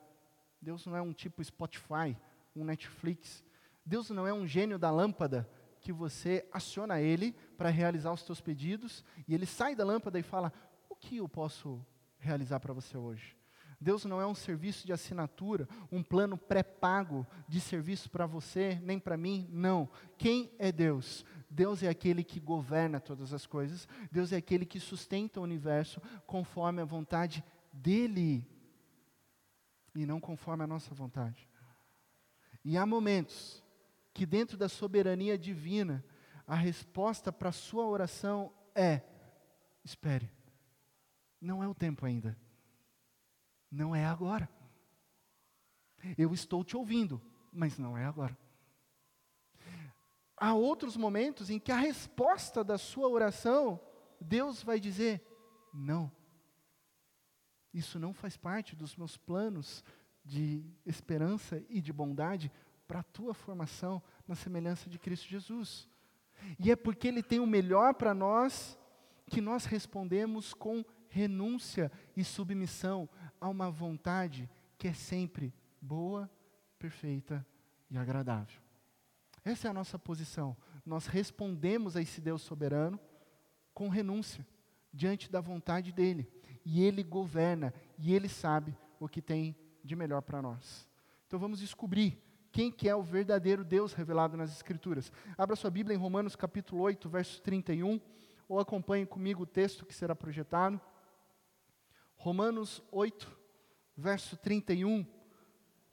Deus 0.60 0.86
não 0.86 0.96
é 0.96 1.02
um 1.02 1.12
tipo 1.12 1.42
Spotify, 1.42 2.16
um 2.54 2.64
Netflix. 2.64 3.44
Deus 3.84 4.10
não 4.10 4.26
é 4.26 4.32
um 4.32 4.46
gênio 4.46 4.78
da 4.78 4.90
lâmpada 4.90 5.48
que 5.80 5.92
você 5.92 6.48
aciona 6.52 7.00
ele 7.00 7.32
para 7.58 7.68
realizar 7.68 8.12
os 8.12 8.22
teus 8.22 8.40
pedidos 8.40 9.04
e 9.28 9.34
ele 9.34 9.44
sai 9.44 9.74
da 9.74 9.84
lâmpada 9.84 10.18
e 10.18 10.22
fala: 10.22 10.52
"O 10.88 10.94
que 10.94 11.18
eu 11.18 11.28
posso 11.28 11.84
realizar 12.18 12.60
para 12.60 12.72
você 12.72 12.96
hoje?" 12.96 13.36
Deus 13.80 14.04
não 14.06 14.18
é 14.18 14.26
um 14.26 14.34
serviço 14.34 14.86
de 14.86 14.94
assinatura, 14.94 15.68
um 15.92 16.02
plano 16.02 16.38
pré-pago 16.38 17.26
de 17.46 17.60
serviço 17.60 18.08
para 18.08 18.24
você, 18.24 18.80
nem 18.82 18.98
para 18.98 19.16
mim, 19.16 19.46
não. 19.50 19.88
Quem 20.16 20.50
é 20.58 20.72
Deus? 20.72 21.22
Deus 21.54 21.84
é 21.84 21.88
aquele 21.88 22.24
que 22.24 22.40
governa 22.40 22.98
todas 22.98 23.32
as 23.32 23.46
coisas, 23.46 23.86
Deus 24.10 24.32
é 24.32 24.36
aquele 24.36 24.66
que 24.66 24.80
sustenta 24.80 25.38
o 25.38 25.44
universo 25.44 26.02
conforme 26.26 26.82
a 26.82 26.84
vontade 26.84 27.44
dEle, 27.72 28.44
e 29.94 30.04
não 30.04 30.20
conforme 30.20 30.64
a 30.64 30.66
nossa 30.66 30.92
vontade. 30.92 31.48
E 32.64 32.76
há 32.76 32.84
momentos 32.84 33.62
que, 34.12 34.26
dentro 34.26 34.56
da 34.56 34.68
soberania 34.68 35.38
divina, 35.38 36.04
a 36.44 36.56
resposta 36.56 37.32
para 37.32 37.50
a 37.50 37.52
sua 37.52 37.86
oração 37.86 38.52
é: 38.74 39.00
espere, 39.84 40.28
não 41.40 41.62
é 41.62 41.68
o 41.68 41.74
tempo 41.74 42.04
ainda, 42.04 42.36
não 43.70 43.94
é 43.94 44.04
agora. 44.04 44.50
Eu 46.18 46.34
estou 46.34 46.64
te 46.64 46.76
ouvindo, 46.76 47.22
mas 47.52 47.78
não 47.78 47.96
é 47.96 48.04
agora 48.04 48.36
há 50.36 50.54
outros 50.54 50.96
momentos 50.96 51.50
em 51.50 51.58
que 51.58 51.72
a 51.72 51.76
resposta 51.76 52.62
da 52.64 52.78
sua 52.78 53.08
oração, 53.08 53.80
Deus 54.20 54.62
vai 54.62 54.80
dizer: 54.80 55.22
não. 55.72 56.10
Isso 57.72 57.98
não 57.98 58.12
faz 58.12 58.36
parte 58.36 58.76
dos 58.76 58.94
meus 58.94 59.16
planos 59.16 59.84
de 60.24 60.64
esperança 60.86 61.62
e 61.68 61.80
de 61.80 61.92
bondade 61.92 62.50
para 62.86 63.00
a 63.00 63.04
tua 63.04 63.34
formação 63.34 64.02
na 64.26 64.34
semelhança 64.34 64.88
de 64.88 64.98
Cristo 64.98 65.28
Jesus. 65.28 65.88
E 66.58 66.70
é 66.70 66.76
porque 66.76 67.08
Ele 67.08 67.22
tem 67.22 67.40
o 67.40 67.46
melhor 67.46 67.94
para 67.94 68.14
nós 68.14 68.78
que 69.26 69.40
nós 69.40 69.64
respondemos 69.64 70.54
com 70.54 70.84
renúncia 71.08 71.90
e 72.16 72.22
submissão 72.22 73.08
a 73.40 73.48
uma 73.48 73.70
vontade 73.70 74.48
que 74.76 74.88
é 74.88 74.92
sempre 74.92 75.54
boa, 75.80 76.30
perfeita 76.78 77.46
e 77.90 77.96
agradável. 77.96 78.63
Essa 79.44 79.68
é 79.68 79.70
a 79.70 79.74
nossa 79.74 79.98
posição. 79.98 80.56
Nós 80.86 81.06
respondemos 81.06 81.96
a 81.96 82.00
esse 82.00 82.20
Deus 82.20 82.40
soberano 82.40 82.98
com 83.74 83.88
renúncia, 83.88 84.46
diante 84.92 85.30
da 85.30 85.40
vontade 85.40 85.92
dEle. 85.92 86.30
E 86.64 86.82
Ele 86.82 87.02
governa, 87.02 87.74
e 87.98 88.14
Ele 88.14 88.28
sabe 88.28 88.76
o 88.98 89.08
que 89.08 89.20
tem 89.20 89.54
de 89.82 89.94
melhor 89.94 90.22
para 90.22 90.40
nós. 90.40 90.88
Então 91.26 91.38
vamos 91.38 91.58
descobrir 91.58 92.18
quem 92.50 92.70
que 92.70 92.88
é 92.88 92.94
o 92.94 93.02
verdadeiro 93.02 93.64
Deus 93.64 93.92
revelado 93.92 94.36
nas 94.36 94.50
Escrituras. 94.50 95.12
Abra 95.36 95.56
sua 95.56 95.70
Bíblia 95.70 95.94
em 95.94 95.98
Romanos 95.98 96.36
capítulo 96.36 96.80
8, 96.80 97.08
verso 97.08 97.42
31, 97.42 98.00
ou 98.48 98.58
acompanhe 98.58 99.04
comigo 99.04 99.42
o 99.42 99.46
texto 99.46 99.84
que 99.84 99.94
será 99.94 100.14
projetado. 100.14 100.80
Romanos 102.16 102.82
8, 102.90 103.30
verso 103.96 104.36
31. 104.36 105.04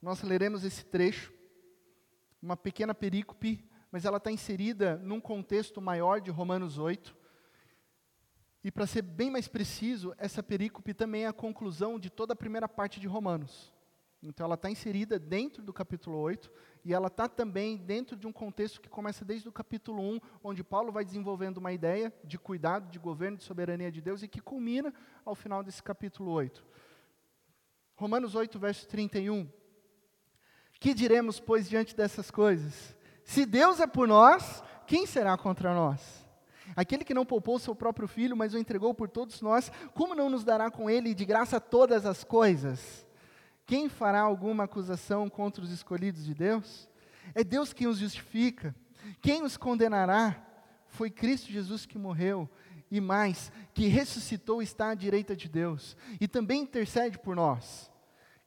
Nós 0.02 0.22
leremos 0.22 0.64
esse 0.64 0.86
trecho 0.86 1.34
uma 2.42 2.58
pequena 2.58 2.94
perícope, 2.94 3.64
mas 3.92 4.06
ela 4.06 4.18
está 4.18 4.32
inserida 4.32 4.98
num 4.98 5.22
contexto 5.22 5.82
maior 5.82 6.20
de 6.20 6.32
Romanos 6.32 6.78
8. 6.78 7.16
E 8.64 8.72
para 8.72 8.88
ser 8.88 9.02
bem 9.02 9.30
mais 9.30 9.48
preciso, 9.48 10.14
essa 10.18 10.42
perícope 10.42 10.94
também 10.94 11.24
é 11.26 11.28
a 11.28 11.34
conclusão 11.34 12.00
de 12.00 12.10
toda 12.10 12.34
a 12.34 12.36
primeira 12.36 12.70
parte 12.70 13.00
de 13.00 13.08
Romanos. 13.08 13.74
Então 14.24 14.46
ela 14.46 14.54
está 14.54 14.70
inserida 14.70 15.18
dentro 15.18 15.64
do 15.64 15.74
capítulo 15.74 16.18
8 16.18 16.52
e 16.86 16.94
ela 16.94 17.08
está 17.08 17.28
também 17.28 17.76
dentro 17.76 18.16
de 18.16 18.28
um 18.28 18.32
contexto 18.32 18.80
que 18.80 18.88
começa 18.88 19.26
desde 19.26 19.50
o 19.50 19.52
capítulo 19.52 20.02
1, 20.02 20.20
onde 20.44 20.64
Paulo 20.64 20.92
vai 20.92 21.04
desenvolvendo 21.04 21.58
uma 21.58 21.74
ideia 21.74 22.14
de 22.24 22.38
cuidado, 22.38 22.92
de 22.92 23.00
governo, 23.00 23.38
de 23.38 23.44
soberania 23.44 23.92
de 23.92 24.00
Deus 24.00 24.22
e 24.22 24.28
que 24.28 24.40
culmina 24.40 24.94
ao 25.26 25.34
final 25.34 25.64
desse 25.64 25.82
capítulo 25.82 26.32
8. 26.32 26.64
Romanos 27.96 28.36
8, 28.36 28.60
verso 28.60 28.88
31. 28.88 29.48
Que 30.82 30.96
diremos, 30.96 31.40
pois, 31.40 31.70
diante 31.70 31.96
dessas 31.96 32.32
coisas? 32.32 32.98
Se 33.24 33.46
Deus 33.46 33.80
é 33.80 33.86
por 33.86 34.08
nós, 34.08 34.64
quem 34.88 35.06
será 35.06 35.38
contra 35.38 35.76
nós? 35.76 36.26
Aquele 36.76 37.04
que 37.04 37.14
não 37.14 37.24
poupou 37.24 37.60
seu 37.60 37.76
próprio 37.76 38.08
filho, 38.08 38.36
mas 38.36 38.56
o 38.56 38.58
entregou 38.58 38.92
por 38.92 39.08
todos 39.08 39.42
nós, 39.42 39.72
como 39.94 40.16
não 40.16 40.28
nos 40.28 40.44
dará 40.44 40.72
com 40.72 40.90
ele 40.90 41.14
de 41.14 41.24
graça 41.24 41.62
todas 41.62 42.04
as 42.04 42.24
coisas? 42.24 43.06
Quem 43.68 43.90
fará 43.90 44.22
alguma 44.22 44.64
acusação 44.64 45.30
contra 45.30 45.64
os 45.64 45.70
escolhidos 45.70 46.26
de 46.26 46.34
Deus? 46.34 46.90
É 47.36 47.44
Deus 47.44 47.74
quem 47.74 47.86
os 47.86 48.00
justifica. 48.00 48.76
Quem 49.22 49.44
os 49.44 49.58
condenará? 49.58 50.44
Foi 50.88 51.12
Cristo 51.12 51.52
Jesus 51.52 51.86
que 51.86 52.00
morreu 52.00 52.50
e 52.90 53.00
mais, 53.00 53.52
que 53.72 53.86
ressuscitou 53.86 54.64
está 54.64 54.90
à 54.90 54.96
direita 54.96 55.36
de 55.36 55.48
Deus 55.48 55.96
e 56.20 56.28
também 56.28 56.64
intercede 56.64 57.20
por 57.20 57.36
nós. 57.36 57.91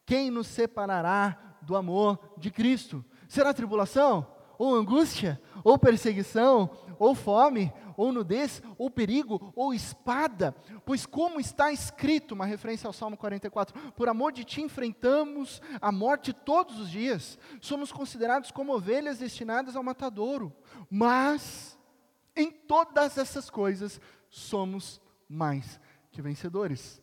Quem 0.06 0.30
nos 0.30 0.46
separará 0.46 1.56
do 1.64 1.76
amor 1.76 2.18
de 2.36 2.50
Cristo. 2.50 3.04
Será 3.28 3.52
tribulação? 3.52 4.26
Ou 4.58 4.74
angústia? 4.74 5.40
Ou 5.64 5.78
perseguição? 5.78 6.70
Ou 6.98 7.14
fome? 7.14 7.72
Ou 7.96 8.12
nudez? 8.12 8.62
Ou 8.78 8.90
perigo? 8.90 9.52
Ou 9.56 9.74
espada? 9.74 10.54
Pois, 10.84 11.06
como 11.06 11.40
está 11.40 11.72
escrito, 11.72 12.32
uma 12.32 12.44
referência 12.44 12.86
ao 12.86 12.92
Salmo 12.92 13.16
44, 13.16 13.92
por 13.92 14.08
amor 14.08 14.32
de 14.32 14.44
ti 14.44 14.62
enfrentamos 14.62 15.60
a 15.80 15.90
morte 15.90 16.32
todos 16.32 16.78
os 16.78 16.90
dias, 16.90 17.38
somos 17.60 17.90
considerados 17.90 18.50
como 18.50 18.74
ovelhas 18.74 19.18
destinadas 19.18 19.74
ao 19.74 19.82
matadouro, 19.82 20.52
mas 20.90 21.78
em 22.36 22.50
todas 22.50 23.16
essas 23.16 23.48
coisas 23.48 24.00
somos 24.28 25.00
mais 25.28 25.80
que 26.10 26.22
vencedores 26.22 27.02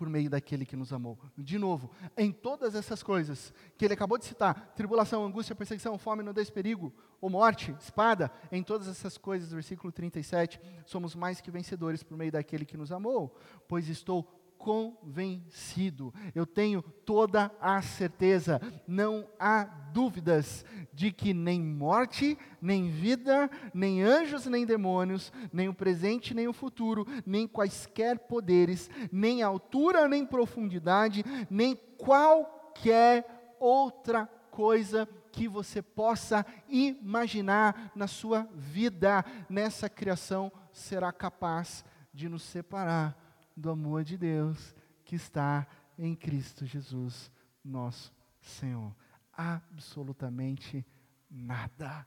por 0.00 0.08
meio 0.08 0.30
daquele 0.30 0.64
que 0.64 0.74
nos 0.74 0.94
amou. 0.94 1.18
De 1.36 1.58
novo, 1.58 1.90
em 2.16 2.32
todas 2.32 2.74
essas 2.74 3.02
coisas 3.02 3.52
que 3.76 3.84
ele 3.84 3.92
acabou 3.92 4.16
de 4.16 4.24
citar, 4.24 4.72
tribulação, 4.74 5.22
angústia, 5.26 5.54
perseguição, 5.54 5.98
fome, 5.98 6.22
nudez, 6.22 6.48
perigo, 6.48 6.90
ou 7.20 7.28
morte, 7.28 7.76
espada, 7.78 8.32
em 8.50 8.62
todas 8.62 8.88
essas 8.88 9.18
coisas, 9.18 9.52
versículo 9.52 9.92
37, 9.92 10.58
somos 10.86 11.14
mais 11.14 11.42
que 11.42 11.50
vencedores 11.50 12.02
por 12.02 12.16
meio 12.16 12.32
daquele 12.32 12.64
que 12.64 12.78
nos 12.78 12.90
amou, 12.90 13.36
pois 13.68 13.90
estou 13.90 14.39
convencido, 14.60 16.12
eu 16.34 16.44
tenho 16.44 16.82
toda 16.82 17.50
a 17.58 17.80
certeza, 17.80 18.60
não 18.86 19.26
há 19.38 19.64
dúvidas 19.64 20.66
de 20.92 21.10
que 21.10 21.32
nem 21.32 21.62
morte, 21.62 22.36
nem 22.60 22.90
vida, 22.90 23.50
nem 23.72 24.02
anjos, 24.02 24.44
nem 24.44 24.66
demônios, 24.66 25.32
nem 25.50 25.66
o 25.66 25.74
presente, 25.74 26.34
nem 26.34 26.46
o 26.46 26.52
futuro, 26.52 27.06
nem 27.24 27.48
quaisquer 27.48 28.18
poderes, 28.18 28.90
nem 29.10 29.42
altura, 29.42 30.06
nem 30.06 30.26
profundidade, 30.26 31.24
nem 31.48 31.74
qualquer 31.96 33.56
outra 33.58 34.26
coisa 34.50 35.08
que 35.32 35.48
você 35.48 35.80
possa 35.80 36.44
imaginar 36.68 37.92
na 37.94 38.06
sua 38.06 38.46
vida, 38.52 39.24
nessa 39.48 39.88
criação, 39.88 40.52
será 40.70 41.10
capaz 41.10 41.82
de 42.12 42.28
nos 42.28 42.42
separar 42.42 43.29
do 43.56 43.70
amor 43.70 44.04
de 44.04 44.16
Deus 44.16 44.74
que 45.04 45.16
está 45.16 45.66
em 45.98 46.14
Cristo 46.14 46.64
Jesus, 46.64 47.30
nosso 47.64 48.12
Senhor. 48.40 48.94
Absolutamente 49.32 50.84
nada 51.30 52.06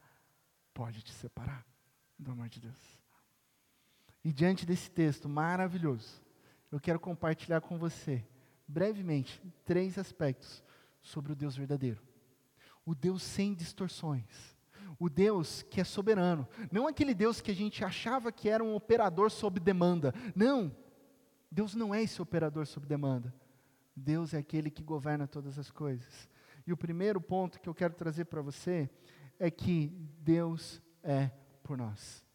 pode 0.73 1.01
te 1.01 1.11
separar 1.11 1.65
do 2.17 2.31
amor 2.31 2.49
de 2.49 2.59
Deus. 2.59 3.03
E 4.23 4.31
diante 4.31 4.65
desse 4.65 4.89
texto 4.89 5.27
maravilhoso, 5.27 6.21
eu 6.71 6.79
quero 6.79 6.99
compartilhar 6.99 7.61
com 7.61 7.77
você, 7.77 8.25
brevemente, 8.67 9.41
três 9.65 9.97
aspectos 9.97 10.63
sobre 11.01 11.31
o 11.31 11.35
Deus 11.35 11.55
verdadeiro. 11.55 12.01
O 12.85 12.95
Deus 12.95 13.21
sem 13.21 13.53
distorções. 13.53 14.55
O 14.99 15.09
Deus 15.09 15.63
que 15.63 15.81
é 15.81 15.83
soberano. 15.83 16.47
Não 16.71 16.87
aquele 16.87 17.13
Deus 17.13 17.41
que 17.41 17.51
a 17.51 17.55
gente 17.55 17.83
achava 17.83 18.31
que 18.31 18.49
era 18.49 18.63
um 18.63 18.75
operador 18.75 19.29
sob 19.29 19.59
demanda. 19.59 20.13
Não. 20.35 20.75
Deus 21.53 21.75
não 21.75 21.93
é 21.93 22.01
esse 22.01 22.19
operador 22.19 22.65
sob 22.65 22.87
demanda. 22.87 23.31
Deus 23.95 24.33
é 24.33 24.39
aquele 24.39 24.71
que 24.71 24.81
governa 24.81 25.27
todas 25.27 25.59
as 25.59 25.69
coisas. 25.69 26.27
E 26.65 26.73
o 26.73 26.77
primeiro 26.77 27.21
ponto 27.21 27.59
que 27.59 27.69
eu 27.69 27.75
quero 27.75 27.93
trazer 27.93 28.25
para 28.25 28.41
você 28.41 28.89
é 29.37 29.51
que 29.51 29.89
Deus 30.19 30.81
é 31.03 31.29
por 31.61 31.77
nós. 31.77 32.25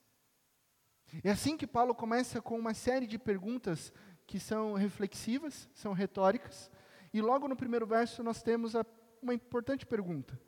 É 1.25 1.31
assim 1.31 1.57
que 1.57 1.67
Paulo 1.67 1.97
começa 1.97 2.41
com 2.41 2.57
uma 2.57 2.73
série 2.75 3.09
de 3.09 3.19
perguntas 3.19 3.93
que 4.25 4.39
são 4.39 4.75
reflexivas, 4.75 5.69
são 5.75 5.93
retóricas, 5.93 6.71
e 7.13 7.21
logo 7.21 7.49
no 7.49 7.57
primeiro 7.57 7.89
verso 7.89 8.23
nós 8.23 8.41
temos 8.41 8.77
a, 8.77 8.87
uma 9.21 9.35
importante 9.35 9.85
pergunta, 9.85 10.41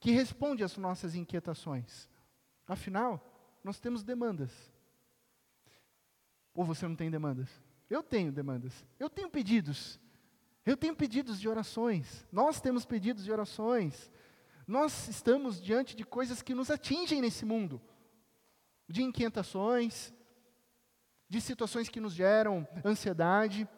que 0.00 0.10
responde 0.10 0.64
às 0.64 0.76
nossas 0.76 1.14
inquietações. 1.14 2.10
Afinal, 2.66 3.24
nós 3.62 3.78
temos 3.78 4.02
demandas. 4.02 4.50
Ou 6.52 6.64
você 6.64 6.88
não 6.88 6.96
tem 6.96 7.08
demandas? 7.08 7.65
Eu 7.88 8.02
tenho 8.02 8.32
demandas. 8.32 8.84
Eu 8.98 9.08
tenho 9.08 9.30
pedidos. 9.30 10.00
Eu 10.64 10.76
tenho 10.76 10.96
pedidos 10.96 11.40
de 11.40 11.48
orações. 11.48 12.26
Nós 12.32 12.60
temos 12.60 12.84
pedidos 12.84 13.24
de 13.24 13.32
orações. 13.32 14.12
Nós 14.66 15.08
estamos 15.08 15.62
diante 15.62 15.94
de 15.94 16.04
coisas 16.04 16.42
que 16.42 16.54
nos 16.54 16.70
atingem 16.70 17.20
nesse 17.20 17.44
mundo 17.44 17.80
de 18.88 19.02
inquietações, 19.02 20.12
de 21.28 21.40
situações 21.40 21.88
que 21.88 22.00
nos 22.00 22.12
geram 22.12 22.66
ansiedade, 22.84 23.68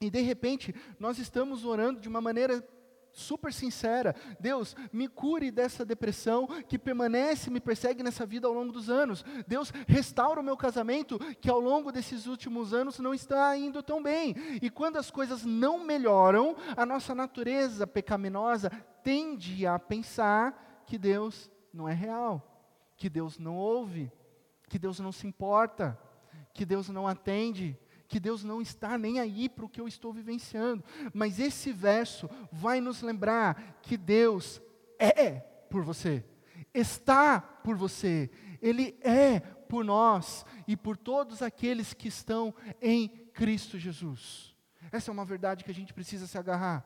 e 0.00 0.10
de 0.10 0.20
repente 0.20 0.74
nós 0.98 1.18
estamos 1.18 1.64
orando 1.64 2.00
de 2.00 2.08
uma 2.08 2.20
maneira 2.20 2.66
super 3.12 3.52
sincera. 3.52 4.14
Deus, 4.38 4.76
me 4.92 5.08
cure 5.08 5.50
dessa 5.50 5.84
depressão 5.84 6.46
que 6.68 6.78
permanece, 6.78 7.50
me 7.50 7.60
persegue 7.60 8.02
nessa 8.02 8.24
vida 8.24 8.46
ao 8.46 8.52
longo 8.52 8.72
dos 8.72 8.88
anos. 8.88 9.24
Deus, 9.46 9.70
restaura 9.86 10.40
o 10.40 10.44
meu 10.44 10.56
casamento 10.56 11.18
que 11.40 11.50
ao 11.50 11.60
longo 11.60 11.90
desses 11.92 12.26
últimos 12.26 12.72
anos 12.72 12.98
não 12.98 13.14
está 13.14 13.56
indo 13.56 13.82
tão 13.82 14.02
bem. 14.02 14.34
E 14.62 14.70
quando 14.70 14.96
as 14.96 15.10
coisas 15.10 15.44
não 15.44 15.84
melhoram, 15.84 16.56
a 16.76 16.86
nossa 16.86 17.14
natureza 17.14 17.86
pecaminosa 17.86 18.70
tende 19.02 19.66
a 19.66 19.78
pensar 19.78 20.84
que 20.86 20.98
Deus 20.98 21.50
não 21.72 21.88
é 21.88 21.94
real, 21.94 22.64
que 22.96 23.08
Deus 23.08 23.38
não 23.38 23.56
ouve, 23.56 24.10
que 24.68 24.78
Deus 24.78 25.00
não 25.00 25.12
se 25.12 25.26
importa, 25.26 25.98
que 26.54 26.64
Deus 26.64 26.88
não 26.88 27.06
atende 27.06 27.78
que 28.08 28.18
Deus 28.18 28.42
não 28.42 28.60
está 28.60 28.96
nem 28.96 29.20
aí 29.20 29.48
para 29.48 29.66
o 29.66 29.68
que 29.68 29.80
eu 29.80 29.86
estou 29.86 30.12
vivenciando. 30.12 30.82
Mas 31.12 31.38
esse 31.38 31.70
verso 31.70 32.28
vai 32.50 32.80
nos 32.80 33.02
lembrar 33.02 33.78
que 33.82 33.96
Deus 33.96 34.60
é 34.98 35.40
por 35.70 35.82
você, 35.82 36.24
está 36.72 37.40
por 37.40 37.76
você, 37.76 38.30
Ele 38.60 38.98
é 39.02 39.40
por 39.40 39.84
nós 39.84 40.46
e 40.66 40.76
por 40.76 40.96
todos 40.96 41.42
aqueles 41.42 41.92
que 41.92 42.08
estão 42.08 42.54
em 42.80 43.08
Cristo 43.34 43.78
Jesus. 43.78 44.54
Essa 44.90 45.10
é 45.10 45.12
uma 45.12 45.24
verdade 45.24 45.62
que 45.62 45.70
a 45.70 45.74
gente 45.74 45.92
precisa 45.92 46.26
se 46.26 46.38
agarrar. 46.38 46.84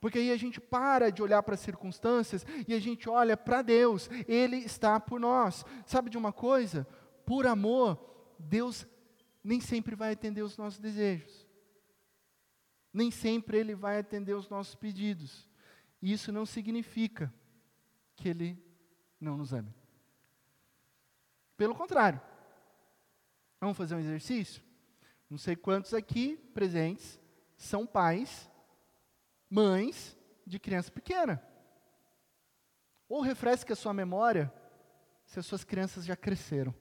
Porque 0.00 0.18
aí 0.18 0.30
a 0.30 0.36
gente 0.36 0.60
para 0.60 1.10
de 1.10 1.22
olhar 1.22 1.42
para 1.42 1.54
as 1.54 1.60
circunstâncias 1.60 2.46
e 2.68 2.74
a 2.74 2.78
gente 2.78 3.08
olha 3.08 3.36
para 3.36 3.62
Deus, 3.62 4.08
Ele 4.28 4.58
está 4.58 5.00
por 5.00 5.18
nós. 5.18 5.64
Sabe 5.84 6.10
de 6.10 6.18
uma 6.18 6.32
coisa? 6.32 6.86
Por 7.26 7.46
amor, 7.46 7.98
Deus 8.38 8.86
nem 9.42 9.60
sempre 9.60 9.94
vai 9.94 10.12
atender 10.12 10.42
os 10.42 10.56
nossos 10.56 10.78
desejos. 10.78 11.46
Nem 12.92 13.10
sempre 13.10 13.58
Ele 13.58 13.74
vai 13.74 13.98
atender 13.98 14.34
os 14.34 14.48
nossos 14.48 14.74
pedidos. 14.74 15.48
E 16.02 16.12
isso 16.12 16.32
não 16.32 16.44
significa 16.44 17.32
que 18.16 18.28
Ele 18.28 18.62
não 19.20 19.36
nos 19.36 19.52
ame. 19.52 19.74
Pelo 21.56 21.74
contrário. 21.74 22.20
Vamos 23.60 23.76
fazer 23.76 23.94
um 23.94 24.00
exercício? 24.00 24.62
Não 25.28 25.36
sei 25.36 25.54
quantos 25.54 25.92
aqui 25.92 26.36
presentes 26.54 27.20
são 27.56 27.86
pais, 27.86 28.50
mães 29.48 30.16
de 30.46 30.58
criança 30.58 30.90
pequena. 30.90 31.42
Ou 33.08 33.20
refresque 33.20 33.72
a 33.72 33.76
sua 33.76 33.92
memória 33.92 34.52
se 35.26 35.38
as 35.38 35.46
suas 35.46 35.62
crianças 35.62 36.04
já 36.04 36.16
cresceram. 36.16 36.74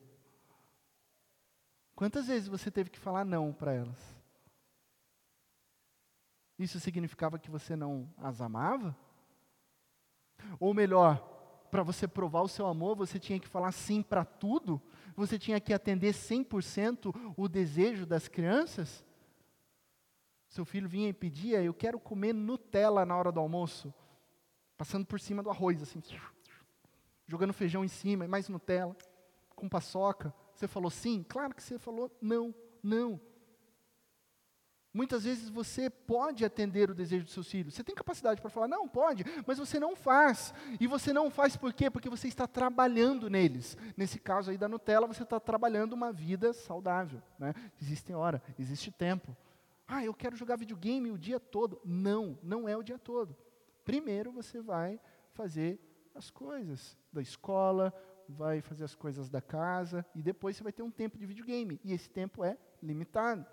Quantas 2.00 2.28
vezes 2.28 2.48
você 2.48 2.72
teve 2.72 2.90
que 2.90 2.98
falar 2.98 3.26
não 3.26 3.52
para 3.52 3.74
elas? 3.74 4.16
Isso 6.58 6.80
significava 6.80 7.38
que 7.38 7.52
você 7.52 7.76
não 7.76 8.10
as 8.18 8.40
amava? 8.40 8.96
Ou 10.62 10.74
melhor, 10.74 11.18
para 11.70 11.84
você 11.84 12.08
provar 12.08 12.40
o 12.40 12.48
seu 12.48 12.68
amor, 12.68 12.96
você 12.96 13.20
tinha 13.20 13.38
que 13.38 13.50
falar 13.50 13.74
sim 13.74 14.02
para 14.02 14.24
tudo? 14.24 14.82
Você 15.14 15.38
tinha 15.38 15.60
que 15.60 15.74
atender 15.74 16.14
100% 16.14 17.14
o 17.36 17.50
desejo 17.50 18.06
das 18.06 18.30
crianças? 18.30 19.06
Seu 20.48 20.64
filho 20.64 20.88
vinha 20.88 21.10
e 21.10 21.14
pedia, 21.14 21.62
eu 21.62 21.74
quero 21.74 22.00
comer 22.00 22.32
Nutella 22.32 23.06
na 23.06 23.18
hora 23.18 23.30
do 23.30 23.42
almoço, 23.42 23.94
passando 24.78 25.06
por 25.06 25.20
cima 25.20 25.44
do 25.44 25.50
arroz, 25.50 25.82
assim, 25.82 26.02
jogando 27.28 27.52
feijão 27.52 27.84
em 27.84 27.90
cima, 27.90 28.26
mais 28.26 28.48
Nutella, 28.48 28.96
com 29.54 29.68
paçoca. 29.68 30.34
Você 30.60 30.68
falou 30.68 30.92
sim? 30.92 31.24
Claro 31.24 31.56
que 31.56 31.64
você 31.64 31.80
falou 31.80 32.12
não, 32.22 32.54
não. 32.84 33.18
Muitas 34.94 35.24
vezes 35.24 35.48
você 35.48 35.90
pode 35.90 36.44
atender 36.44 36.90
o 36.90 36.94
desejo 36.94 37.24
dos 37.24 37.34
seus 37.34 37.50
filhos. 37.50 37.74
Você 37.74 37.82
tem 37.82 37.96
capacidade 37.96 38.42
para 38.42 38.50
falar, 38.50 38.68
não, 38.68 38.86
pode, 38.86 39.24
mas 39.48 39.58
você 39.58 39.80
não 39.80 39.96
faz. 39.96 40.54
E 40.78 40.86
você 40.86 41.14
não 41.14 41.32
faz 41.32 41.56
por 41.56 41.72
quê? 41.72 41.90
Porque 41.90 42.10
você 42.10 42.28
está 42.28 42.46
trabalhando 42.46 43.30
neles. 43.30 43.78
Nesse 43.96 44.20
caso 44.20 44.52
aí 44.52 44.58
da 44.58 44.68
Nutella, 44.68 45.08
você 45.08 45.24
está 45.24 45.40
trabalhando 45.40 45.94
uma 45.94 46.12
vida 46.12 46.52
saudável. 46.52 47.22
Né? 47.38 47.54
Existe 47.82 48.12
hora, 48.12 48.44
existe 48.60 48.92
tempo. 48.92 49.38
Ah, 49.88 50.04
eu 50.04 50.14
quero 50.14 50.36
jogar 50.36 50.58
videogame 50.58 51.10
o 51.10 51.18
dia 51.18 51.40
todo. 51.40 51.80
Não, 51.86 52.38
não 52.44 52.68
é 52.68 52.76
o 52.76 52.84
dia 52.84 53.00
todo. 53.00 53.34
Primeiro 53.86 54.30
você 54.34 54.60
vai 54.60 55.00
fazer 55.32 55.80
as 56.14 56.30
coisas 56.30 56.98
da 57.14 57.22
escola, 57.22 57.94
vai 58.32 58.62
fazer 58.62 58.84
as 58.84 58.96
coisas 58.96 59.30
da 59.30 59.42
casa 59.42 60.06
e 60.16 60.22
depois 60.22 60.56
você 60.56 60.64
vai 60.64 60.72
ter 60.72 60.84
um 60.84 60.92
tempo 60.92 61.18
de 61.18 61.26
videogame 61.26 61.80
e 61.84 61.94
esse 61.94 62.10
tempo 62.10 62.44
é 62.44 62.58
limitado. 62.82 63.46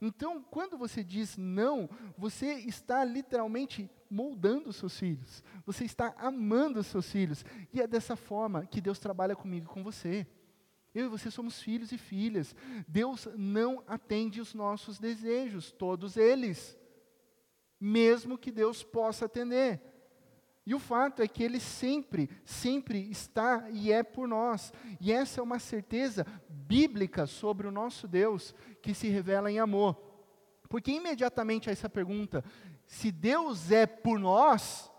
Então, 0.00 0.42
quando 0.42 0.78
você 0.78 1.04
diz 1.04 1.36
não, 1.36 1.88
você 2.16 2.54
está 2.54 3.04
literalmente 3.04 3.90
moldando 4.08 4.70
os 4.70 4.76
seus 4.76 4.98
filhos. 4.98 5.44
Você 5.66 5.84
está 5.84 6.14
amando 6.16 6.80
os 6.80 6.86
seus 6.86 7.10
filhos. 7.10 7.44
E 7.72 7.80
é 7.80 7.86
dessa 7.86 8.16
forma 8.16 8.64
que 8.64 8.80
Deus 8.80 8.98
trabalha 8.98 9.36
comigo 9.36 9.66
e 9.66 9.74
com 9.74 9.82
você. 9.82 10.26
Eu 10.94 11.06
e 11.06 11.08
você 11.08 11.30
somos 11.30 11.60
filhos 11.60 11.92
e 11.92 11.98
filhas. 11.98 12.56
Deus 12.88 13.28
não 13.36 13.84
atende 13.86 14.40
os 14.40 14.54
nossos 14.54 14.98
desejos, 14.98 15.70
todos 15.70 16.16
eles. 16.16 16.78
Mesmo 17.78 18.38
que 18.38 18.50
Deus 18.50 18.82
possa 18.82 19.26
atender. 19.26 19.89
E 20.66 20.74
o 20.74 20.78
fato 20.78 21.22
é 21.22 21.28
que 21.28 21.42
Ele 21.42 21.58
sempre, 21.58 22.28
sempre 22.44 23.10
está 23.10 23.68
e 23.70 23.90
é 23.90 24.02
por 24.02 24.28
nós. 24.28 24.72
E 25.00 25.12
essa 25.12 25.40
é 25.40 25.42
uma 25.42 25.58
certeza 25.58 26.26
bíblica 26.48 27.26
sobre 27.26 27.66
o 27.66 27.72
nosso 27.72 28.06
Deus 28.06 28.54
que 28.82 28.94
se 28.94 29.08
revela 29.08 29.50
em 29.50 29.58
amor. 29.58 29.96
Porque 30.68 30.92
imediatamente 30.92 31.68
a 31.68 31.72
essa 31.72 31.88
pergunta, 31.88 32.44
se 32.86 33.10
Deus 33.10 33.70
é 33.70 33.86
por 33.86 34.18
nós, 34.18 34.89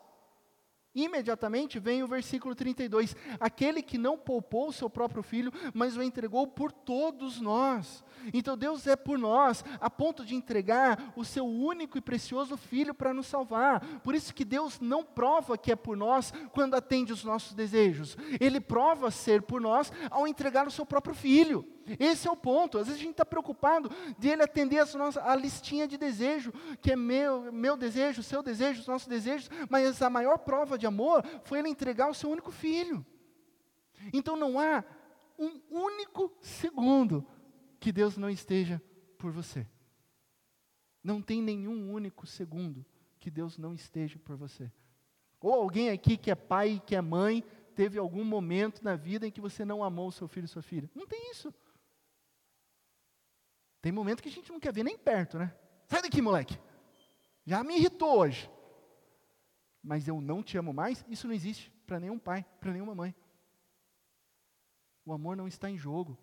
Imediatamente 0.93 1.79
vem 1.79 2.03
o 2.03 2.07
versículo 2.07 2.53
32: 2.53 3.15
aquele 3.39 3.81
que 3.81 3.97
não 3.97 4.17
poupou 4.17 4.67
o 4.67 4.73
seu 4.73 4.89
próprio 4.89 5.23
filho, 5.23 5.51
mas 5.73 5.95
o 5.95 6.03
entregou 6.03 6.45
por 6.47 6.71
todos 6.71 7.39
nós. 7.39 8.03
Então 8.33 8.57
Deus 8.57 8.85
é 8.85 8.95
por 8.95 9.17
nós, 9.17 9.63
a 9.79 9.89
ponto 9.89 10.25
de 10.25 10.35
entregar 10.35 11.13
o 11.15 11.23
seu 11.23 11.45
único 11.45 11.97
e 11.97 12.01
precioso 12.01 12.57
filho 12.57 12.93
para 12.93 13.13
nos 13.13 13.27
salvar. 13.27 13.79
Por 14.03 14.13
isso 14.13 14.33
que 14.33 14.43
Deus 14.43 14.79
não 14.79 15.03
prova 15.03 15.57
que 15.57 15.71
é 15.71 15.75
por 15.75 15.95
nós 15.95 16.33
quando 16.51 16.75
atende 16.75 17.13
os 17.13 17.23
nossos 17.23 17.53
desejos. 17.53 18.17
Ele 18.39 18.59
prova 18.59 19.09
ser 19.11 19.41
por 19.43 19.61
nós 19.61 19.91
ao 20.09 20.27
entregar 20.27 20.67
o 20.67 20.71
seu 20.71 20.85
próprio 20.85 21.15
filho. 21.15 21.65
Esse 21.99 22.27
é 22.27 22.31
o 22.31 22.35
ponto. 22.35 22.77
Às 22.77 22.87
vezes 22.87 23.01
a 23.01 23.03
gente 23.03 23.13
está 23.13 23.25
preocupado 23.25 23.89
de 24.17 24.29
ele 24.29 24.43
atender 24.43 24.79
a, 24.79 24.85
nossa, 24.97 25.23
a 25.23 25.35
listinha 25.35 25.87
de 25.87 25.97
desejo, 25.97 26.51
que 26.81 26.91
é 26.91 26.95
meu, 26.95 27.51
meu 27.51 27.75
desejo, 27.77 28.23
seu 28.23 28.43
desejo, 28.43 28.81
os 28.81 28.87
nossos 28.87 29.07
desejos, 29.07 29.49
mas 29.69 30.01
a 30.01 30.09
maior 30.09 30.37
prova 30.39 30.77
de 30.77 30.85
amor 30.85 31.25
foi 31.43 31.59
ele 31.59 31.69
entregar 31.69 32.09
o 32.09 32.13
seu 32.13 32.29
único 32.29 32.51
filho. 32.51 33.05
Então 34.13 34.35
não 34.35 34.59
há 34.59 34.83
um 35.37 35.59
único 35.69 36.31
segundo 36.41 37.25
que 37.79 37.91
Deus 37.91 38.17
não 38.17 38.29
esteja 38.29 38.81
por 39.17 39.31
você. 39.31 39.67
Não 41.03 41.21
tem 41.21 41.41
nenhum 41.41 41.91
único 41.91 42.27
segundo 42.27 42.85
que 43.19 43.31
Deus 43.31 43.57
não 43.57 43.73
esteja 43.73 44.19
por 44.19 44.35
você. 44.35 44.71
Ou 45.39 45.53
alguém 45.53 45.89
aqui 45.89 46.15
que 46.15 46.29
é 46.29 46.35
pai 46.35 46.73
e 46.73 46.79
que 46.79 46.95
é 46.95 47.01
mãe, 47.01 47.43
teve 47.75 47.97
algum 47.97 48.23
momento 48.23 48.83
na 48.83 48.95
vida 48.95 49.25
em 49.25 49.31
que 49.31 49.41
você 49.41 49.65
não 49.65 49.83
amou 49.83 50.07
o 50.07 50.11
seu 50.11 50.27
filho 50.27 50.45
e 50.45 50.47
sua 50.47 50.61
filha. 50.61 50.89
Não 50.93 51.07
tem 51.07 51.31
isso. 51.31 51.53
Tem 53.81 53.91
momento 53.91 54.21
que 54.21 54.29
a 54.29 54.31
gente 54.31 54.51
não 54.51 54.59
quer 54.59 54.73
ver 54.73 54.83
nem 54.83 54.97
perto, 54.97 55.37
né? 55.39 55.53
Sai 55.87 56.01
daqui, 56.01 56.21
moleque. 56.21 56.57
Já 57.45 57.63
me 57.63 57.75
irritou 57.77 58.19
hoje. 58.19 58.49
Mas 59.83 60.07
eu 60.07 60.21
não 60.21 60.43
te 60.43 60.57
amo 60.57 60.71
mais, 60.71 61.03
isso 61.09 61.27
não 61.27 61.33
existe 61.33 61.71
para 61.87 61.99
nenhum 61.99 62.19
pai, 62.19 62.45
para 62.59 62.71
nenhuma 62.71 62.93
mãe. 62.93 63.15
O 65.03 65.11
amor 65.11 65.35
não 65.35 65.47
está 65.47 65.69
em 65.69 65.77
jogo. 65.77 66.17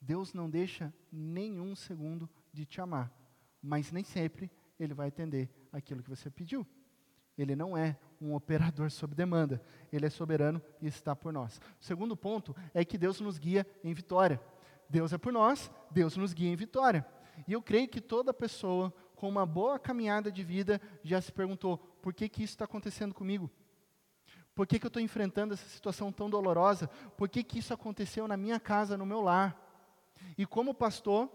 Deus 0.00 0.32
não 0.32 0.48
deixa 0.50 0.92
nenhum 1.12 1.76
segundo 1.76 2.28
de 2.52 2.66
te 2.66 2.80
amar, 2.80 3.12
mas 3.62 3.92
nem 3.92 4.02
sempre 4.02 4.50
Ele 4.80 4.94
vai 4.94 5.08
atender 5.08 5.48
aquilo 5.70 6.02
que 6.02 6.10
você 6.10 6.30
pediu. 6.30 6.66
Ele 7.38 7.54
não 7.54 7.76
é 7.76 7.96
um 8.20 8.34
operador 8.34 8.90
sob 8.90 9.14
demanda, 9.14 9.62
Ele 9.92 10.06
é 10.06 10.10
soberano 10.10 10.60
e 10.80 10.86
está 10.86 11.14
por 11.14 11.32
nós. 11.32 11.60
O 11.80 11.84
segundo 11.84 12.16
ponto 12.16 12.54
é 12.74 12.84
que 12.84 12.98
Deus 12.98 13.20
nos 13.20 13.38
guia 13.38 13.66
em 13.84 13.94
vitória. 13.94 14.40
Deus 14.92 15.10
é 15.10 15.16
por 15.16 15.32
nós, 15.32 15.70
Deus 15.90 16.18
nos 16.18 16.34
guia 16.34 16.50
em 16.50 16.54
vitória. 16.54 17.06
E 17.48 17.52
eu 17.54 17.62
creio 17.62 17.88
que 17.88 17.98
toda 17.98 18.34
pessoa 18.34 18.92
com 19.16 19.26
uma 19.26 19.46
boa 19.46 19.78
caminhada 19.78 20.30
de 20.30 20.44
vida 20.44 20.78
já 21.02 21.18
se 21.18 21.32
perguntou: 21.32 21.78
por 21.78 22.12
que, 22.12 22.28
que 22.28 22.42
isso 22.42 22.52
está 22.52 22.66
acontecendo 22.66 23.14
comigo? 23.14 23.50
Por 24.54 24.66
que, 24.66 24.78
que 24.78 24.84
eu 24.84 24.88
estou 24.88 25.00
enfrentando 25.00 25.54
essa 25.54 25.66
situação 25.66 26.12
tão 26.12 26.28
dolorosa? 26.28 26.88
Por 27.16 27.26
que, 27.26 27.42
que 27.42 27.58
isso 27.58 27.72
aconteceu 27.72 28.28
na 28.28 28.36
minha 28.36 28.60
casa, 28.60 28.98
no 28.98 29.06
meu 29.06 29.22
lar? 29.22 29.58
E 30.36 30.44
como 30.44 30.74
pastor, 30.74 31.32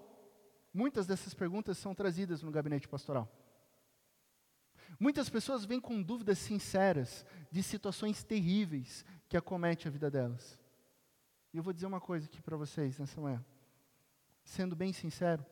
muitas 0.72 1.08
dessas 1.08 1.34
perguntas 1.34 1.80
são 1.80 1.96
trazidas 1.96 2.43
no 2.43 2.52
gabinete 2.52 2.88
pastoral. 2.88 3.28
Muitas 5.00 5.32
pessoas 5.32 5.65
vêm 5.65 5.82
com 5.82 6.00
dúvidas 6.00 6.38
sinceras 6.38 7.26
de 7.50 7.63
situações 7.63 8.24
terríveis 8.24 9.04
que 9.28 9.36
acometem 9.36 9.89
a 9.89 9.91
vida 9.91 10.12
delas. 10.12 10.60
E 11.58 11.60
eu 11.60 11.63
vou 11.63 11.74
dizer 11.74 11.88
uma 11.88 12.00
coisa 12.00 12.28
aqui 12.28 12.39
para 12.39 12.56
vocês 12.56 13.00
nessa 13.00 13.20
manhã. 13.20 13.43
Sendo 14.43 14.76
bem 14.76 14.93
sincero, 14.93 15.43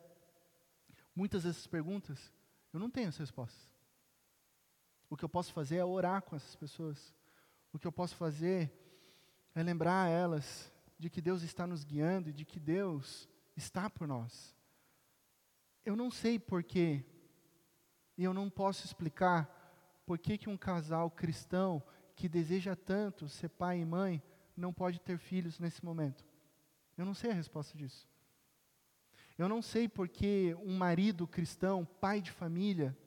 muitas 1.16 1.42
dessas 1.42 1.66
perguntas 1.66 2.32
eu 2.72 2.80
não 2.80 2.92
tenho 2.92 3.10
as 3.10 3.18
respostas. 3.18 3.68
O 5.10 5.18
que 5.18 5.26
eu 5.26 5.30
posso 5.30 5.52
fazer 5.52 5.78
é 5.78 5.84
orar 5.84 6.22
com 6.22 6.36
essas 6.36 6.56
pessoas. 6.56 7.16
O 7.74 7.80
que 7.80 7.88
eu 7.88 7.92
posso 7.92 8.16
fazer 8.16 8.72
é 9.56 9.64
lembrar 9.64 10.04
a 10.04 10.08
elas 10.08 10.72
de 11.00 11.10
que 11.10 11.20
Deus 11.20 11.42
está 11.42 11.66
nos 11.66 11.84
guiando 11.84 12.30
e 12.30 12.34
de 12.34 12.46
que 12.46 12.60
Deus 12.60 13.28
está 13.58 13.90
por 13.90 14.08
nós. 14.08 14.56
Eu 15.84 15.96
não 15.96 16.12
sei 16.12 16.38
porquê, 16.38 17.04
e 18.16 18.24
eu 18.24 18.32
não 18.32 18.48
posso 18.48 18.86
explicar 18.86 19.50
por 20.06 20.20
que, 20.20 20.38
que 20.38 20.52
um 20.52 20.56
casal 20.56 21.10
cristão 21.10 21.82
que 22.16 22.30
deseja 22.30 22.76
tanto 22.76 23.28
ser 23.28 23.50
pai 23.50 23.80
e 23.80 23.86
mãe 23.86 24.22
não 24.56 24.74
pode 24.74 25.00
ter 25.00 25.18
filhos 25.18 25.60
nesse 25.60 25.84
momento? 25.84 26.26
Eu 26.98 27.06
não 27.06 27.14
sei 27.14 27.32
a 27.32 27.34
resposta 27.34 27.78
disso. 27.78 28.08
Eu 29.38 29.50
não 29.50 29.62
sei 29.62 29.88
porque 29.88 30.56
um 30.64 30.78
marido 30.78 31.28
cristão, 31.28 31.84
pai 31.84 32.22
de 32.22 32.32
família, 32.32 32.98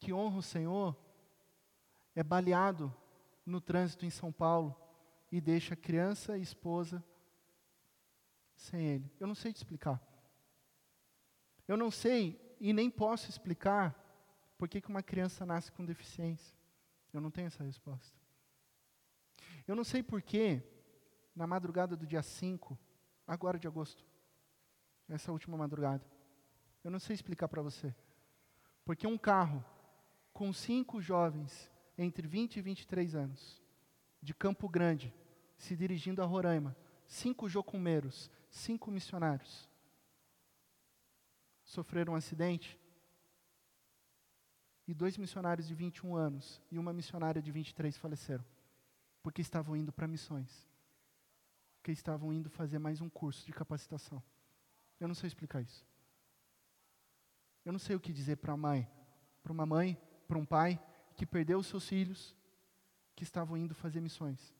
que 0.00 0.12
honra 0.12 0.38
o 0.38 0.42
Senhor, 0.42 0.96
é 2.14 2.22
baleado 2.22 2.94
no 3.46 3.60
trânsito 3.60 4.04
em 4.04 4.10
São 4.10 4.32
Paulo 4.32 4.74
e 5.30 5.40
deixa 5.40 5.76
criança 5.76 6.36
e 6.36 6.42
esposa 6.42 7.04
sem 8.56 8.84
ele. 8.84 9.10
Eu 9.20 9.26
não 9.26 9.34
sei 9.34 9.52
te 9.52 9.56
explicar. 9.56 10.02
Eu 11.68 11.76
não 11.76 11.90
sei 11.90 12.56
e 12.60 12.72
nem 12.72 12.90
posso 12.90 13.30
explicar 13.30 13.96
por 14.58 14.68
que 14.68 14.82
uma 14.88 15.02
criança 15.02 15.46
nasce 15.46 15.70
com 15.70 15.84
deficiência. 15.84 16.54
Eu 17.12 17.20
não 17.20 17.30
tenho 17.30 17.46
essa 17.46 17.62
resposta. 17.62 18.19
Eu 19.70 19.76
não 19.76 19.84
sei 19.84 20.02
porquê, 20.02 20.60
na 21.32 21.46
madrugada 21.46 21.94
do 21.96 22.04
dia 22.04 22.24
5, 22.24 22.76
agora 23.24 23.56
de 23.56 23.68
agosto, 23.68 24.04
essa 25.08 25.30
última 25.30 25.56
madrugada, 25.56 26.04
eu 26.82 26.90
não 26.90 26.98
sei 26.98 27.14
explicar 27.14 27.46
para 27.46 27.62
você. 27.62 27.94
Porque 28.84 29.06
um 29.06 29.16
carro 29.16 29.64
com 30.32 30.52
cinco 30.52 31.00
jovens 31.00 31.70
entre 31.96 32.26
20 32.26 32.56
e 32.56 32.60
23 32.60 33.14
anos, 33.14 33.62
de 34.20 34.34
Campo 34.34 34.68
Grande, 34.68 35.14
se 35.56 35.76
dirigindo 35.76 36.20
a 36.20 36.26
Roraima, 36.26 36.76
cinco 37.06 37.48
jocumeiros, 37.48 38.28
cinco 38.50 38.90
missionários, 38.90 39.70
sofreram 41.62 42.14
um 42.14 42.16
acidente 42.16 42.76
e 44.88 44.92
dois 44.92 45.16
missionários 45.16 45.68
de 45.68 45.76
21 45.76 46.16
anos 46.16 46.60
e 46.72 46.76
uma 46.76 46.92
missionária 46.92 47.40
de 47.40 47.52
23 47.52 47.96
faleceram 47.96 48.44
porque 49.22 49.42
estavam 49.42 49.76
indo 49.76 49.92
para 49.92 50.08
missões, 50.08 50.66
porque 51.76 51.92
estavam 51.92 52.32
indo 52.32 52.48
fazer 52.48 52.78
mais 52.78 53.00
um 53.00 53.08
curso 53.08 53.44
de 53.44 53.52
capacitação. 53.52 54.22
Eu 54.98 55.08
não 55.08 55.14
sei 55.14 55.28
explicar 55.28 55.60
isso. 55.62 55.86
Eu 57.64 57.72
não 57.72 57.78
sei 57.78 57.96
o 57.96 58.00
que 58.00 58.12
dizer 58.12 58.36
para 58.36 58.52
a 58.52 58.56
mãe, 58.56 58.88
para 59.42 59.52
uma 59.52 59.66
mãe, 59.66 60.00
para 60.26 60.38
um 60.38 60.44
pai 60.44 60.80
que 61.16 61.26
perdeu 61.26 61.58
os 61.58 61.66
seus 61.66 61.86
filhos, 61.86 62.36
que 63.14 63.22
estavam 63.22 63.56
indo 63.56 63.74
fazer 63.74 64.00
missões. 64.00 64.54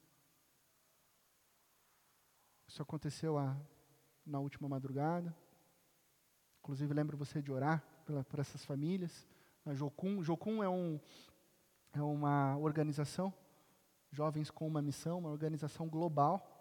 Isso 2.66 2.82
aconteceu 2.82 3.38
a, 3.38 3.56
na 4.24 4.38
última 4.38 4.68
madrugada. 4.68 5.34
Inclusive, 6.60 6.92
lembro 6.92 7.16
você 7.16 7.40
de 7.40 7.50
orar 7.50 7.82
pela, 8.04 8.22
por 8.22 8.38
essas 8.38 8.64
famílias. 8.64 9.26
A 9.64 9.74
Jocum, 9.74 10.22
Jocum 10.22 10.62
é, 10.62 10.68
um, 10.68 11.00
é 11.92 12.02
uma 12.02 12.56
organização 12.58 13.34
Jovens 14.10 14.50
com 14.50 14.66
uma 14.66 14.82
Missão, 14.82 15.18
uma 15.18 15.30
organização 15.30 15.88
global 15.88 16.60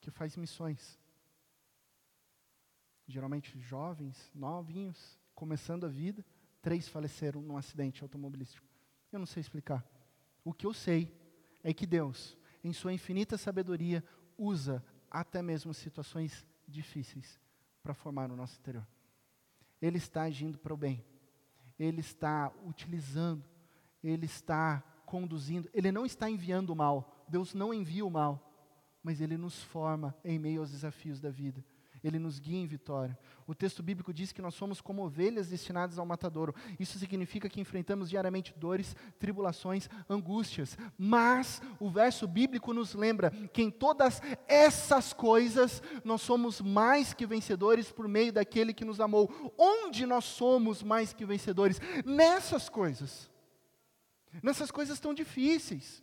que 0.00 0.10
faz 0.10 0.36
missões. 0.36 0.98
Geralmente 3.06 3.58
jovens, 3.58 4.30
novinhos, 4.34 5.18
começando 5.34 5.84
a 5.84 5.88
vida, 5.88 6.24
três 6.60 6.88
faleceram 6.88 7.42
num 7.42 7.56
acidente 7.56 8.02
automobilístico. 8.02 8.66
Eu 9.12 9.18
não 9.18 9.26
sei 9.26 9.40
explicar. 9.40 9.84
O 10.44 10.52
que 10.52 10.66
eu 10.66 10.72
sei 10.72 11.12
é 11.62 11.72
que 11.72 11.86
Deus, 11.86 12.36
em 12.62 12.72
sua 12.72 12.92
infinita 12.92 13.36
sabedoria, 13.36 14.04
usa 14.38 14.84
até 15.10 15.42
mesmo 15.42 15.72
situações 15.72 16.46
difíceis 16.66 17.40
para 17.82 17.94
formar 17.94 18.30
o 18.30 18.36
nosso 18.36 18.58
interior. 18.58 18.86
Ele 19.80 19.98
está 19.98 20.22
agindo 20.22 20.58
para 20.58 20.74
o 20.74 20.76
bem. 20.76 21.04
Ele 21.78 22.00
está 22.00 22.52
utilizando, 22.64 23.44
ele 24.02 24.26
está 24.26 24.82
conduzindo, 25.06 25.70
Ele 25.72 25.90
não 25.90 26.04
está 26.04 26.28
enviando 26.28 26.70
o 26.70 26.76
mal, 26.76 27.24
Deus 27.28 27.54
não 27.54 27.72
envia 27.72 28.04
o 28.04 28.10
mal, 28.10 28.52
mas 29.02 29.20
Ele 29.20 29.38
nos 29.38 29.62
forma 29.62 30.14
em 30.24 30.38
meio 30.38 30.60
aos 30.60 30.72
desafios 30.72 31.20
da 31.20 31.30
vida. 31.30 31.64
Ele 32.02 32.18
nos 32.18 32.38
guia 32.38 32.58
em 32.58 32.66
vitória. 32.66 33.18
O 33.46 33.54
texto 33.54 33.82
bíblico 33.82 34.12
diz 34.12 34.30
que 34.30 34.42
nós 34.42 34.54
somos 34.54 34.80
como 34.80 35.04
ovelhas 35.04 35.48
destinadas 35.48 35.98
ao 35.98 36.06
matadouro. 36.06 36.54
Isso 36.78 36.98
significa 36.98 37.48
que 37.48 37.60
enfrentamos 37.60 38.10
diariamente 38.10 38.54
dores, 38.56 38.94
tribulações, 39.18 39.88
angústias. 40.08 40.76
Mas 40.96 41.60
o 41.80 41.90
verso 41.90 42.26
bíblico 42.28 42.72
nos 42.72 42.94
lembra 42.94 43.30
que 43.52 43.62
em 43.62 43.70
todas 43.70 44.20
essas 44.46 45.12
coisas 45.12 45.82
nós 46.04 46.22
somos 46.22 46.60
mais 46.60 47.12
que 47.12 47.26
vencedores 47.26 47.90
por 47.90 48.06
meio 48.06 48.32
daquele 48.32 48.74
que 48.74 48.84
nos 48.84 49.00
amou. 49.00 49.54
Onde 49.58 50.06
nós 50.06 50.24
somos 50.24 50.82
mais 50.82 51.12
que 51.12 51.24
vencedores? 51.24 51.80
Nessas 52.04 52.68
coisas 52.68 53.30
nessas 54.42 54.70
coisas 54.70 55.00
tão 55.00 55.12
difíceis. 55.12 56.02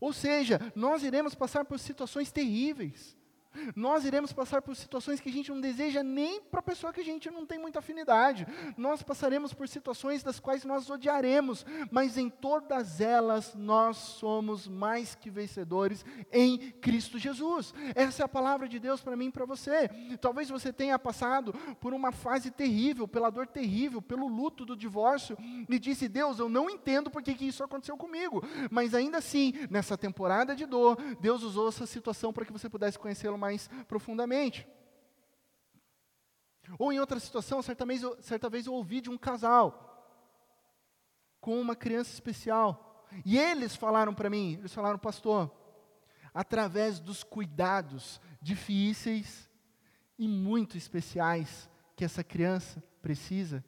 Ou 0.00 0.12
seja, 0.12 0.60
nós 0.74 1.02
iremos 1.02 1.34
passar 1.34 1.64
por 1.64 1.78
situações 1.78 2.30
terríveis. 2.30 3.17
Nós 3.74 4.04
iremos 4.04 4.32
passar 4.32 4.62
por 4.62 4.74
situações 4.76 5.20
que 5.20 5.28
a 5.28 5.32
gente 5.32 5.50
não 5.50 5.60
deseja 5.60 6.02
nem 6.02 6.40
para 6.40 6.60
a 6.60 6.62
pessoa 6.62 6.92
que 6.92 7.00
a 7.00 7.04
gente 7.04 7.30
não 7.30 7.46
tem 7.46 7.58
muita 7.58 7.78
afinidade. 7.78 8.46
Nós 8.76 9.02
passaremos 9.02 9.52
por 9.52 9.68
situações 9.68 10.22
das 10.22 10.40
quais 10.40 10.64
nós 10.64 10.88
odiaremos, 10.90 11.64
mas 11.90 12.16
em 12.16 12.28
todas 12.28 13.00
elas 13.00 13.54
nós 13.54 13.96
somos 13.96 14.68
mais 14.68 15.14
que 15.14 15.30
vencedores 15.30 16.04
em 16.32 16.70
Cristo 16.80 17.18
Jesus. 17.18 17.74
Essa 17.94 18.22
é 18.22 18.24
a 18.24 18.28
palavra 18.28 18.68
de 18.68 18.78
Deus 18.78 19.00
para 19.00 19.16
mim 19.16 19.26
e 19.26 19.32
para 19.32 19.44
você. 19.44 19.88
Talvez 20.20 20.48
você 20.48 20.72
tenha 20.72 20.98
passado 20.98 21.52
por 21.80 21.94
uma 21.94 22.12
fase 22.12 22.50
terrível, 22.50 23.06
pela 23.08 23.30
dor 23.30 23.46
terrível, 23.46 24.02
pelo 24.02 24.28
luto 24.28 24.64
do 24.64 24.76
divórcio, 24.76 25.36
e 25.68 25.78
disse: 25.78 26.08
Deus, 26.08 26.38
eu 26.38 26.48
não 26.48 26.68
entendo 26.68 27.10
por 27.10 27.22
que, 27.22 27.34
que 27.34 27.46
isso 27.46 27.64
aconteceu 27.64 27.96
comigo, 27.96 28.42
mas 28.70 28.94
ainda 28.94 29.18
assim, 29.18 29.52
nessa 29.70 29.96
temporada 29.96 30.54
de 30.54 30.66
dor, 30.66 30.96
Deus 31.20 31.42
usou 31.42 31.68
essa 31.68 31.86
situação 31.86 32.32
para 32.32 32.44
que 32.44 32.52
você 32.52 32.68
pudesse 32.68 32.98
conhecê-lo 32.98 33.38
mais 33.38 33.47
mais 33.48 33.68
profundamente. 33.86 34.68
Ou 36.78 36.92
em 36.92 37.00
outra 37.00 37.18
situação, 37.18 37.62
certa 37.62 37.86
vez, 37.86 38.02
certa 38.20 38.50
vez 38.50 38.66
eu 38.66 38.74
ouvi 38.74 39.00
de 39.00 39.08
um 39.08 39.16
casal 39.16 39.84
com 41.40 41.58
uma 41.58 41.74
criança 41.74 42.12
especial. 42.12 43.06
E 43.24 43.38
eles 43.38 43.74
falaram 43.74 44.12
para 44.12 44.28
mim, 44.28 44.56
eles 44.58 44.74
falaram, 44.74 44.98
pastor, 44.98 45.50
através 46.34 47.00
dos 47.00 47.24
cuidados 47.24 48.20
difíceis 48.42 49.48
e 50.18 50.28
muito 50.28 50.76
especiais 50.76 51.70
que 51.96 52.04
essa 52.04 52.22
criança 52.22 52.82
precisa, 53.00 53.64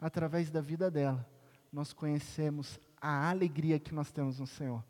através 0.00 0.50
da 0.50 0.60
vida 0.60 0.90
dela, 0.90 1.24
nós 1.72 1.92
conhecemos 1.92 2.80
a 3.00 3.30
alegria 3.30 3.78
que 3.78 3.94
nós 3.94 4.10
temos 4.10 4.40
no 4.40 4.46
Senhor. 4.46 4.84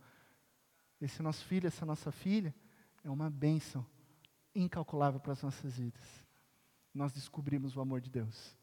Esse 0.98 1.22
nosso 1.22 1.44
filho, 1.44 1.66
essa 1.66 1.84
nossa 1.84 2.10
filha, 2.10 2.54
é 3.04 3.10
uma 3.10 3.30
bênção 3.30 3.84
incalculável 4.54 5.20
para 5.20 5.32
as 5.32 5.42
nossas 5.42 5.76
vidas. 5.78 6.02
Nós 6.94 7.12
descobrimos 7.12 7.76
o 7.76 7.80
amor 7.80 8.00
de 8.00 8.10
Deus. 8.10 8.56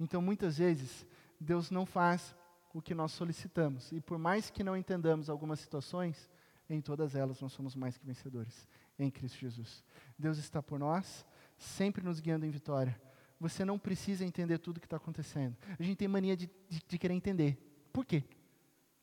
Então, 0.00 0.22
muitas 0.22 0.58
vezes, 0.58 1.06
Deus 1.38 1.70
não 1.70 1.84
faz 1.84 2.34
o 2.72 2.80
que 2.80 2.94
nós 2.94 3.12
solicitamos. 3.12 3.92
E 3.92 4.00
por 4.00 4.18
mais 4.18 4.50
que 4.50 4.64
não 4.64 4.76
entendamos 4.76 5.28
algumas 5.28 5.60
situações, 5.60 6.30
em 6.68 6.80
todas 6.80 7.14
elas 7.14 7.40
nós 7.40 7.52
somos 7.52 7.74
mais 7.74 7.98
que 7.98 8.06
vencedores 8.06 8.66
em 8.98 9.10
Cristo 9.10 9.38
Jesus. 9.38 9.84
Deus 10.18 10.38
está 10.38 10.62
por 10.62 10.78
nós, 10.78 11.26
sempre 11.58 12.02
nos 12.02 12.20
guiando 12.20 12.46
em 12.46 12.50
vitória. 12.50 13.00
Você 13.38 13.64
não 13.64 13.78
precisa 13.78 14.24
entender 14.24 14.58
tudo 14.58 14.76
o 14.76 14.80
que 14.80 14.86
está 14.86 14.96
acontecendo. 14.96 15.56
A 15.78 15.82
gente 15.82 15.98
tem 15.98 16.08
mania 16.08 16.36
de, 16.36 16.48
de, 16.68 16.82
de 16.86 16.98
querer 16.98 17.14
entender. 17.14 17.58
Por 17.92 18.06
quê? 18.06 18.24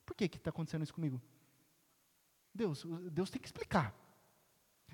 Por 0.04 0.16
que 0.16 0.24
está 0.24 0.50
acontecendo 0.50 0.82
isso 0.82 0.94
comigo? 0.94 1.20
Deus, 2.52 2.84
Deus 3.12 3.30
tem 3.30 3.40
que 3.40 3.46
explicar. 3.46 3.94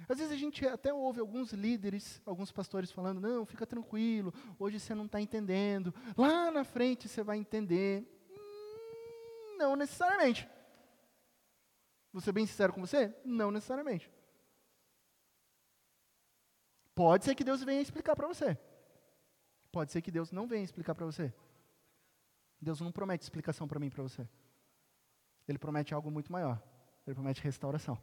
Às 0.09 0.19
vezes 0.19 0.33
a 0.33 0.37
gente 0.37 0.67
até 0.67 0.95
ouve 0.95 1.21
alguns 1.21 1.53
líderes, 1.53 2.23
alguns 2.25 2.53
pastores 2.53 2.91
falando: 2.93 3.21
não, 3.21 3.45
fica 3.45 3.67
tranquilo, 3.67 4.33
hoje 4.59 4.79
você 4.79 4.95
não 4.95 5.07
está 5.07 5.21
entendendo, 5.21 5.95
lá 6.17 6.51
na 6.51 6.65
frente 6.65 7.09
você 7.09 7.23
vai 7.23 7.39
entender. 7.39 8.07
Hum, 8.31 9.57
não 9.59 9.77
necessariamente. 9.77 10.49
Vou 12.13 12.21
ser 12.21 12.33
bem 12.33 12.47
sincero 12.47 12.73
com 12.73 12.81
você? 12.81 13.15
Não 13.25 13.51
necessariamente. 13.51 14.11
Pode 16.95 17.27
ser 17.27 17.35
que 17.35 17.45
Deus 17.45 17.63
venha 17.63 17.83
explicar 17.83 18.17
para 18.17 18.27
você. 18.27 18.57
Pode 19.71 19.93
ser 19.93 20.01
que 20.01 20.11
Deus 20.11 20.33
não 20.33 20.47
venha 20.47 20.65
explicar 20.65 20.95
para 20.95 21.05
você. 21.05 21.31
Deus 22.59 22.81
não 22.81 22.91
promete 22.91 23.25
explicação 23.25 23.69
para 23.69 23.79
mim 23.79 23.91
para 23.91 24.03
você. 24.03 24.27
Ele 25.47 25.59
promete 25.59 25.93
algo 25.93 26.11
muito 26.11 26.33
maior. 26.33 26.59
Ele 27.07 27.15
promete 27.15 27.43
restauração. 27.43 28.01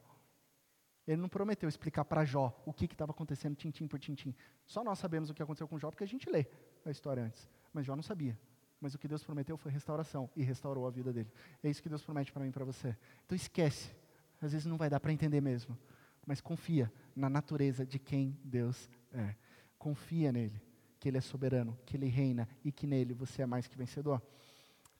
Ele 1.06 1.20
não 1.20 1.28
prometeu 1.28 1.68
explicar 1.68 2.04
para 2.04 2.24
Jó 2.24 2.54
o 2.64 2.72
que 2.72 2.86
estava 2.86 3.12
acontecendo 3.12 3.54
tintim 3.54 3.86
por 3.86 3.98
tintim. 3.98 4.34
Só 4.64 4.82
nós 4.82 4.98
sabemos 4.98 5.28
o 5.28 5.34
que 5.34 5.42
aconteceu 5.42 5.68
com 5.68 5.78
Jó 5.78 5.90
porque 5.90 6.04
a 6.04 6.06
gente 6.06 6.28
lê 6.30 6.46
a 6.84 6.90
história 6.90 7.22
antes. 7.22 7.48
Mas 7.72 7.84
Jó 7.84 7.94
não 7.94 8.02
sabia. 8.02 8.38
Mas 8.80 8.94
o 8.94 8.98
que 8.98 9.08
Deus 9.08 9.22
prometeu 9.22 9.56
foi 9.56 9.70
restauração 9.70 10.30
e 10.34 10.42
restaurou 10.42 10.86
a 10.86 10.90
vida 10.90 11.12
dele. 11.12 11.30
É 11.62 11.68
isso 11.68 11.82
que 11.82 11.88
Deus 11.88 12.02
promete 12.02 12.32
para 12.32 12.42
mim 12.42 12.48
e 12.48 12.52
para 12.52 12.64
você. 12.64 12.96
Então 13.24 13.36
esquece. 13.36 13.90
Às 14.40 14.52
vezes 14.52 14.66
não 14.66 14.76
vai 14.76 14.90
dar 14.90 15.00
para 15.00 15.12
entender 15.12 15.40
mesmo. 15.40 15.78
Mas 16.26 16.40
confia 16.40 16.92
na 17.14 17.28
natureza 17.28 17.84
de 17.84 17.98
quem 17.98 18.38
Deus 18.42 18.88
é. 19.12 19.34
Confia 19.78 20.32
nele, 20.32 20.60
que 20.98 21.08
ele 21.08 21.18
é 21.18 21.20
soberano, 21.20 21.78
que 21.84 21.96
ele 21.96 22.06
reina 22.06 22.48
e 22.64 22.72
que 22.72 22.86
nele 22.86 23.12
você 23.12 23.42
é 23.42 23.46
mais 23.46 23.66
que 23.66 23.76
vencedor. 23.76 24.22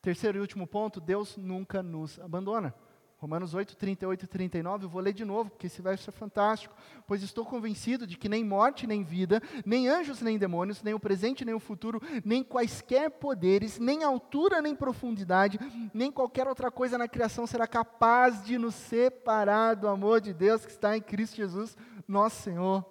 Terceiro 0.03 0.37
e 0.37 0.41
último 0.41 0.67
ponto, 0.67 1.01
Deus 1.01 1.37
nunca 1.39 1.83
nos 1.83 2.19
abandona. 2.21 2.75
Romanos 3.25 3.55
8, 3.55 3.75
38 3.75 4.25
e 4.25 4.29
39, 4.29 4.85
eu 4.85 4.89
vou 4.91 5.01
ler 5.01 5.15
de 5.15 5.25
novo, 5.25 5.49
porque 5.49 5.67
esse 5.67 5.81
verso 5.81 6.11
é 6.11 6.13
fantástico. 6.13 6.77
Pois 7.07 7.23
estou 7.23 7.43
convencido 7.43 8.07
de 8.07 8.19
que 8.19 8.29
nem 8.29 8.45
morte, 8.45 8.87
nem 8.87 9.03
vida, 9.03 9.41
nem 9.65 9.89
anjos, 9.89 10.21
nem 10.21 10.37
demônios, 10.37 10.83
nem 10.83 10.93
o 10.93 11.01
presente, 11.01 11.43
nem 11.43 11.55
o 11.55 11.59
futuro, 11.59 12.03
nem 12.23 12.45
quaisquer 12.45 13.11
poderes, 13.13 13.79
nem 13.79 14.05
altura, 14.05 14.61
nem 14.61 14.77
profundidade, 14.77 15.59
nem 15.95 16.13
qualquer 16.13 16.47
outra 16.47 16.71
coisa 16.71 16.99
na 16.99 17.09
criação 17.09 17.47
será 17.47 17.67
capaz 17.67 18.45
de 18.45 18.59
nos 18.59 18.75
separar 18.75 19.73
do 19.73 19.89
amor 19.89 20.21
de 20.21 20.35
Deus 20.35 20.67
que 20.67 20.73
está 20.73 20.95
em 20.95 21.01
Cristo 21.01 21.37
Jesus, 21.37 21.79
nosso 22.07 22.43
Senhor. 22.43 22.85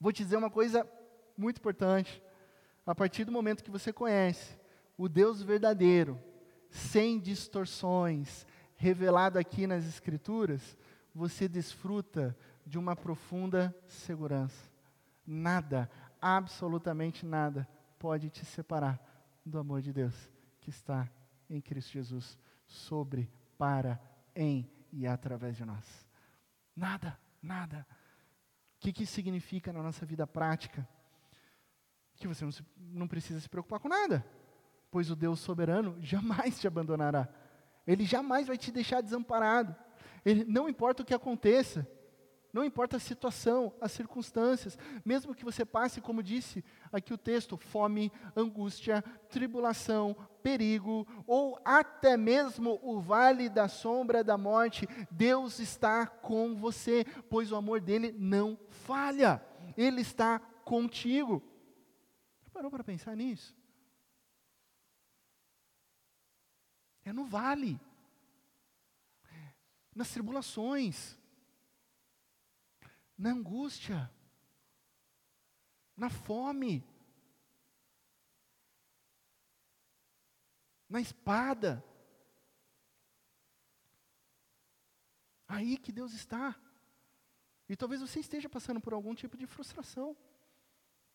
Vou 0.00 0.10
te 0.10 0.24
dizer 0.24 0.38
uma 0.38 0.50
coisa 0.50 0.84
muito 1.38 1.58
importante. 1.58 2.20
A 2.84 2.96
partir 2.96 3.24
do 3.24 3.30
momento 3.30 3.62
que 3.62 3.70
você 3.70 3.92
conhece 3.92 4.58
o 4.98 5.08
Deus 5.08 5.40
verdadeiro, 5.40 6.20
sem 6.70 7.18
distorções, 7.18 8.46
revelado 8.76 9.38
aqui 9.38 9.66
nas 9.66 9.84
Escrituras, 9.84 10.78
você 11.14 11.48
desfruta 11.48 12.36
de 12.64 12.78
uma 12.78 12.94
profunda 12.94 13.74
segurança. 13.86 14.70
Nada, 15.26 15.90
absolutamente 16.20 17.26
nada, 17.26 17.68
pode 17.98 18.30
te 18.30 18.44
separar 18.44 18.98
do 19.44 19.58
amor 19.58 19.82
de 19.82 19.92
Deus 19.92 20.14
que 20.60 20.70
está 20.70 21.10
em 21.48 21.60
Cristo 21.60 21.92
Jesus, 21.92 22.38
sobre, 22.66 23.28
para, 23.58 24.00
em 24.34 24.70
e 24.92 25.06
através 25.06 25.56
de 25.56 25.64
nós. 25.64 26.06
Nada, 26.76 27.18
nada. 27.42 27.86
O 28.76 28.80
que, 28.80 28.92
que 28.92 29.02
isso 29.02 29.14
significa 29.14 29.72
na 29.72 29.82
nossa 29.82 30.06
vida 30.06 30.26
prática? 30.26 30.88
Que 32.14 32.28
você 32.28 32.44
não, 32.44 32.52
se, 32.52 32.64
não 32.76 33.08
precisa 33.08 33.40
se 33.40 33.48
preocupar 33.48 33.80
com 33.80 33.88
nada 33.88 34.24
pois 34.90 35.10
o 35.10 35.16
Deus 35.16 35.40
soberano 35.40 35.96
jamais 36.00 36.58
te 36.58 36.66
abandonará. 36.66 37.28
Ele 37.86 38.04
jamais 38.04 38.46
vai 38.46 38.56
te 38.56 38.70
deixar 38.70 39.00
desamparado. 39.00 39.74
Ele, 40.24 40.44
não 40.44 40.68
importa 40.68 41.02
o 41.02 41.06
que 41.06 41.14
aconteça, 41.14 41.86
não 42.52 42.64
importa 42.64 42.96
a 42.96 43.00
situação, 43.00 43.72
as 43.80 43.92
circunstâncias, 43.92 44.76
mesmo 45.04 45.34
que 45.34 45.44
você 45.44 45.64
passe, 45.64 46.00
como 46.00 46.22
disse 46.22 46.64
aqui 46.92 47.14
o 47.14 47.18
texto, 47.18 47.56
fome, 47.56 48.12
angústia, 48.36 49.02
tribulação, 49.28 50.16
perigo, 50.42 51.06
ou 51.26 51.60
até 51.64 52.16
mesmo 52.16 52.80
o 52.82 53.00
vale 53.00 53.48
da 53.48 53.68
sombra 53.68 54.24
da 54.24 54.36
morte, 54.36 54.88
Deus 55.10 55.60
está 55.60 56.06
com 56.06 56.56
você, 56.56 57.04
pois 57.28 57.52
o 57.52 57.56
amor 57.56 57.80
dele 57.80 58.14
não 58.18 58.58
falha, 58.68 59.42
ele 59.76 60.00
está 60.00 60.40
contigo. 60.64 61.42
Parou 62.52 62.70
para 62.70 62.82
pensar 62.82 63.16
nisso? 63.16 63.59
É 67.04 67.12
no 67.12 67.24
vale, 67.24 67.80
nas 69.94 70.10
tribulações, 70.10 71.18
na 73.16 73.30
angústia, 73.30 74.10
na 75.96 76.08
fome, 76.08 76.84
na 80.88 81.00
espada. 81.00 81.84
Aí 85.46 85.76
que 85.76 85.92
Deus 85.92 86.12
está. 86.12 86.58
E 87.68 87.76
talvez 87.76 88.00
você 88.00 88.20
esteja 88.20 88.48
passando 88.48 88.80
por 88.80 88.92
algum 88.92 89.14
tipo 89.14 89.36
de 89.36 89.46
frustração. 89.46 90.16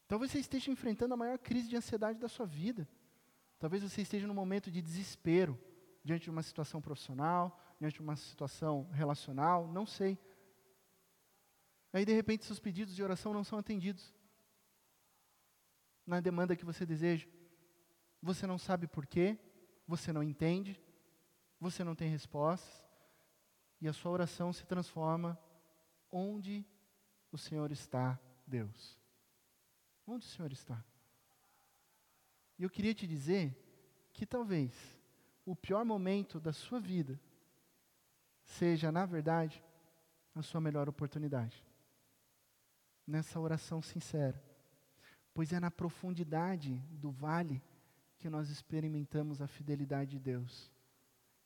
Talvez 0.08 0.32
você 0.32 0.40
esteja 0.40 0.72
enfrentando 0.72 1.14
a 1.14 1.18
maior 1.18 1.40
crise 1.40 1.68
de 1.68 1.76
ansiedade 1.76 2.20
da 2.20 2.30
sua 2.30 2.46
vida. 2.46 2.88
Talvez 3.58 3.82
você 3.84 4.02
esteja 4.02 4.28
num 4.28 4.34
momento 4.34 4.70
de 4.70 4.82
desespero 4.82 5.60
diante 6.06 6.26
de 6.26 6.30
uma 6.30 6.44
situação 6.44 6.80
profissional, 6.80 7.60
diante 7.80 7.96
de 7.96 8.02
uma 8.02 8.16
situação 8.16 8.88
relacional, 8.92 9.68
não 9.68 9.88
sei. 9.88 10.20
Aí, 11.92 12.06
de 12.06 12.14
repente, 12.14 12.46
seus 12.46 12.60
pedidos 12.60 12.96
de 12.96 13.02
oração 13.02 13.34
não 13.34 13.44
são 13.44 13.58
atendidos 13.58 14.14
na 16.06 16.22
demanda 16.22 16.56
que 16.56 16.64
você 16.64 16.86
deseja. 16.86 17.28
Você 18.22 18.46
não 18.46 18.60
sabe 18.60 18.86
por 18.86 19.08
quê, 19.08 19.40
você 19.88 20.14
não 20.14 20.22
entende, 20.22 20.80
você 21.60 21.84
não 21.84 21.96
tem 21.96 22.08
respostas, 22.08 22.86
e 23.82 23.88
a 23.88 23.94
sua 23.94 24.12
oração 24.12 24.54
se 24.54 24.66
transforma 24.66 25.40
onde 26.12 26.64
o 27.32 27.38
Senhor 27.38 27.72
está, 27.72 28.20
Deus. 28.46 29.00
Onde 30.06 30.24
o 30.24 30.30
Senhor 30.30 30.52
está? 30.52 30.86
E 32.60 32.64
eu 32.64 32.70
queria 32.70 32.94
te 32.94 33.08
dizer 33.08 33.58
que 34.14 34.26
talvez 34.26 34.72
o 35.46 35.56
pior 35.56 35.86
momento 35.86 36.40
da 36.40 36.52
sua 36.52 36.80
vida 36.80 37.20
seja, 38.44 38.92
na 38.92 39.06
verdade, 39.06 39.64
a 40.34 40.42
sua 40.42 40.60
melhor 40.60 40.90
oportunidade. 40.90 41.64
Nessa 43.08 43.40
oração 43.40 43.82
sincera. 43.82 44.42
Pois 45.34 45.54
é 45.54 45.60
na 45.60 45.70
profundidade 45.70 46.76
do 46.92 47.12
vale 47.12 47.62
que 48.18 48.30
nós 48.30 48.50
experimentamos 48.50 49.42
a 49.42 49.48
fidelidade 49.48 50.12
de 50.12 50.20
Deus. 50.20 50.72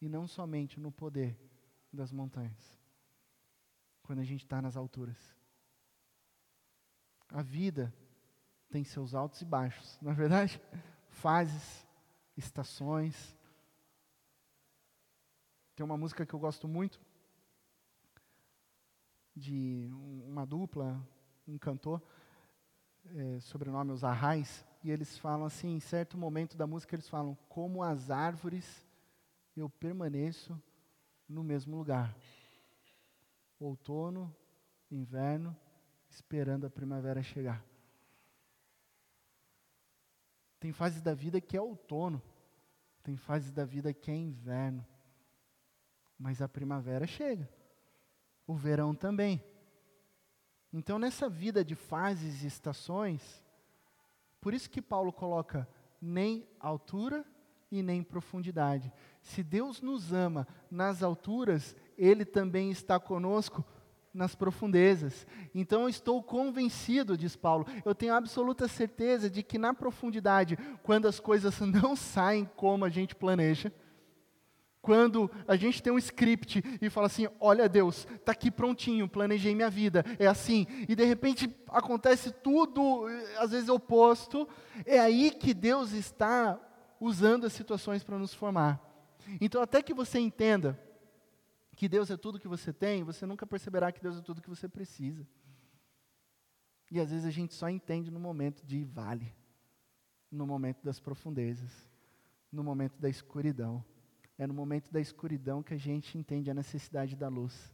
E 0.01 0.07
não 0.07 0.27
somente 0.27 0.79
no 0.79 0.91
poder 0.91 1.37
das 1.91 2.11
montanhas. 2.11 2.79
Quando 4.01 4.19
a 4.19 4.23
gente 4.23 4.43
está 4.45 4.61
nas 4.61 4.77
alturas. 4.77 5.17
A 7.27 7.41
vida 7.41 7.93
tem 8.69 8.83
seus 8.83 9.13
altos 9.13 9.41
e 9.41 9.45
baixos, 9.45 9.99
não 10.01 10.11
é 10.11 10.15
verdade? 10.15 10.61
Fases, 11.09 11.85
estações. 12.37 13.35
Tem 15.79 15.85
uma 15.85 15.95
música 15.95 16.25
que 16.25 16.33
eu 16.33 16.39
gosto 16.41 16.67
muito, 16.67 16.99
de 19.33 19.89
uma 20.27 20.45
dupla, 20.45 21.01
um 21.47 21.57
cantor, 21.57 22.03
é, 23.15 23.39
sobrenome 23.39 23.93
Os 23.93 24.03
Arrais, 24.03 24.67
e 24.83 24.91
eles 24.91 25.17
falam 25.17 25.45
assim, 25.45 25.69
em 25.69 25.79
certo 25.79 26.17
momento 26.17 26.57
da 26.57 26.67
música 26.67 26.95
eles 26.95 27.07
falam, 27.07 27.33
como 27.47 27.81
as 27.81 28.11
árvores 28.11 28.85
eu 29.55 29.69
permaneço 29.69 30.61
no 31.29 31.45
mesmo 31.45 31.77
lugar. 31.77 32.13
Outono, 33.57 34.35
inverno, 34.91 35.55
esperando 36.09 36.67
a 36.67 36.69
primavera 36.69 37.23
chegar. 37.23 37.63
Tem 40.59 40.73
fases 40.73 41.01
da 41.01 41.13
vida 41.13 41.39
que 41.39 41.55
é 41.55 41.61
outono, 41.61 42.21
tem 43.01 43.15
fases 43.15 43.53
da 43.53 43.63
vida 43.63 43.93
que 43.93 44.11
é 44.11 44.15
inverno. 44.17 44.85
Mas 46.19 46.41
a 46.41 46.49
primavera 46.49 47.07
chega. 47.07 47.49
O 48.45 48.53
verão 48.53 48.93
também. 48.93 49.41
Então, 50.73 50.99
nessa 50.99 51.29
vida 51.29 51.63
de 51.63 51.73
fases 51.73 52.43
e 52.43 52.47
estações, 52.47 53.43
por 54.41 54.53
isso 54.53 54.69
que 54.69 54.81
Paulo 54.81 55.13
coloca 55.13 55.67
nem 56.01 56.47
altura 56.59 57.25
e 57.71 57.81
nem 57.81 58.03
profundidade. 58.03 58.91
Se 59.21 59.43
Deus 59.43 59.81
nos 59.81 60.11
ama 60.11 60.47
nas 60.69 61.01
alturas, 61.01 61.75
Ele 61.97 62.25
também 62.25 62.69
está 62.71 62.99
conosco 62.99 63.63
nas 64.13 64.35
profundezas. 64.35 65.25
Então 65.53 65.83
eu 65.83 65.89
estou 65.89 66.21
convencido, 66.23 67.17
diz 67.17 67.35
Paulo, 67.35 67.65
eu 67.85 67.93
tenho 67.93 68.13
absoluta 68.13 68.67
certeza 68.67 69.29
de 69.29 69.43
que 69.43 69.57
na 69.57 69.73
profundidade, 69.73 70.57
quando 70.83 71.07
as 71.07 71.19
coisas 71.19 71.59
não 71.61 71.95
saem 71.95 72.45
como 72.55 72.85
a 72.85 72.89
gente 72.89 73.15
planeja, 73.15 73.71
quando 74.81 75.29
a 75.47 75.55
gente 75.55 75.83
tem 75.83 75.91
um 75.91 75.97
script 75.97 76.63
e 76.81 76.89
fala 76.89 77.07
assim: 77.07 77.27
olha 77.39 77.67
Deus, 77.67 78.07
está 78.15 78.31
aqui 78.31 78.49
prontinho, 78.49 79.07
planejei 79.07 79.53
minha 79.53 79.69
vida, 79.69 80.03
é 80.17 80.27
assim, 80.27 80.65
e 80.87 80.95
de 80.95 81.03
repente 81.03 81.53
acontece 81.67 82.31
tudo, 82.31 83.05
às 83.37 83.51
vezes 83.51 83.69
oposto, 83.69 84.47
é 84.85 84.99
aí 84.99 85.31
que 85.31 85.53
Deus 85.53 85.91
está 85.91 86.59
usando 86.99 87.45
as 87.45 87.53
situações 87.53 88.03
para 88.03 88.17
nos 88.17 88.33
formar. 88.33 88.81
Então, 89.39 89.61
até 89.61 89.81
que 89.81 89.93
você 89.93 90.19
entenda 90.19 90.79
que 91.75 91.87
Deus 91.87 92.09
é 92.09 92.17
tudo 92.17 92.39
que 92.39 92.47
você 92.47 92.73
tem, 92.73 93.03
você 93.03 93.25
nunca 93.25 93.45
perceberá 93.45 93.91
que 93.91 94.01
Deus 94.01 94.17
é 94.17 94.21
tudo 94.21 94.41
que 94.41 94.49
você 94.49 94.67
precisa. 94.67 95.25
E 96.91 96.99
às 96.99 97.11
vezes 97.11 97.25
a 97.25 97.31
gente 97.31 97.53
só 97.53 97.69
entende 97.69 98.09
no 98.09 98.19
momento 98.19 98.65
de 98.65 98.83
vale, 98.83 99.33
no 100.31 100.45
momento 100.45 100.83
das 100.83 100.99
profundezas, 100.99 101.87
no 102.51 102.63
momento 102.63 102.99
da 102.99 103.07
escuridão. 103.07 103.83
É 104.39 104.47
no 104.47 104.53
momento 104.53 104.89
da 104.89 105.01
escuridão 105.01 105.61
que 105.61 105.73
a 105.73 105.77
gente 105.77 106.17
entende 106.17 106.49
a 106.49 106.53
necessidade 106.53 107.13
da 107.13 107.27
luz. 107.27 107.73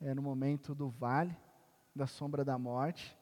É 0.00 0.12
no 0.12 0.20
momento 0.20 0.74
do 0.74 0.90
vale, 0.90 1.34
da 1.94 2.04
sombra 2.04 2.44
da 2.44 2.58
morte, 2.58 3.16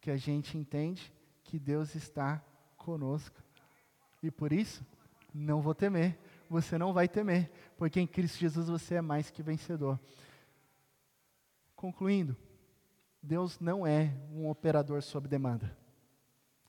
que 0.00 0.10
a 0.10 0.16
gente 0.16 0.56
entende 0.56 1.12
que 1.44 1.58
Deus 1.58 1.94
está 1.94 2.42
conosco. 2.78 3.42
E 4.22 4.30
por 4.30 4.50
isso, 4.50 4.82
não 5.34 5.60
vou 5.60 5.74
temer, 5.74 6.18
você 6.48 6.78
não 6.78 6.94
vai 6.94 7.06
temer, 7.06 7.50
porque 7.76 8.00
em 8.00 8.06
Cristo 8.06 8.38
Jesus 8.38 8.68
você 8.68 8.94
é 8.94 9.02
mais 9.02 9.30
que 9.30 9.42
vencedor. 9.42 10.00
Concluindo, 11.74 12.34
Deus 13.22 13.60
não 13.60 13.86
é 13.86 14.16
um 14.30 14.48
operador 14.48 15.02
sob 15.02 15.28
demanda. 15.28 15.76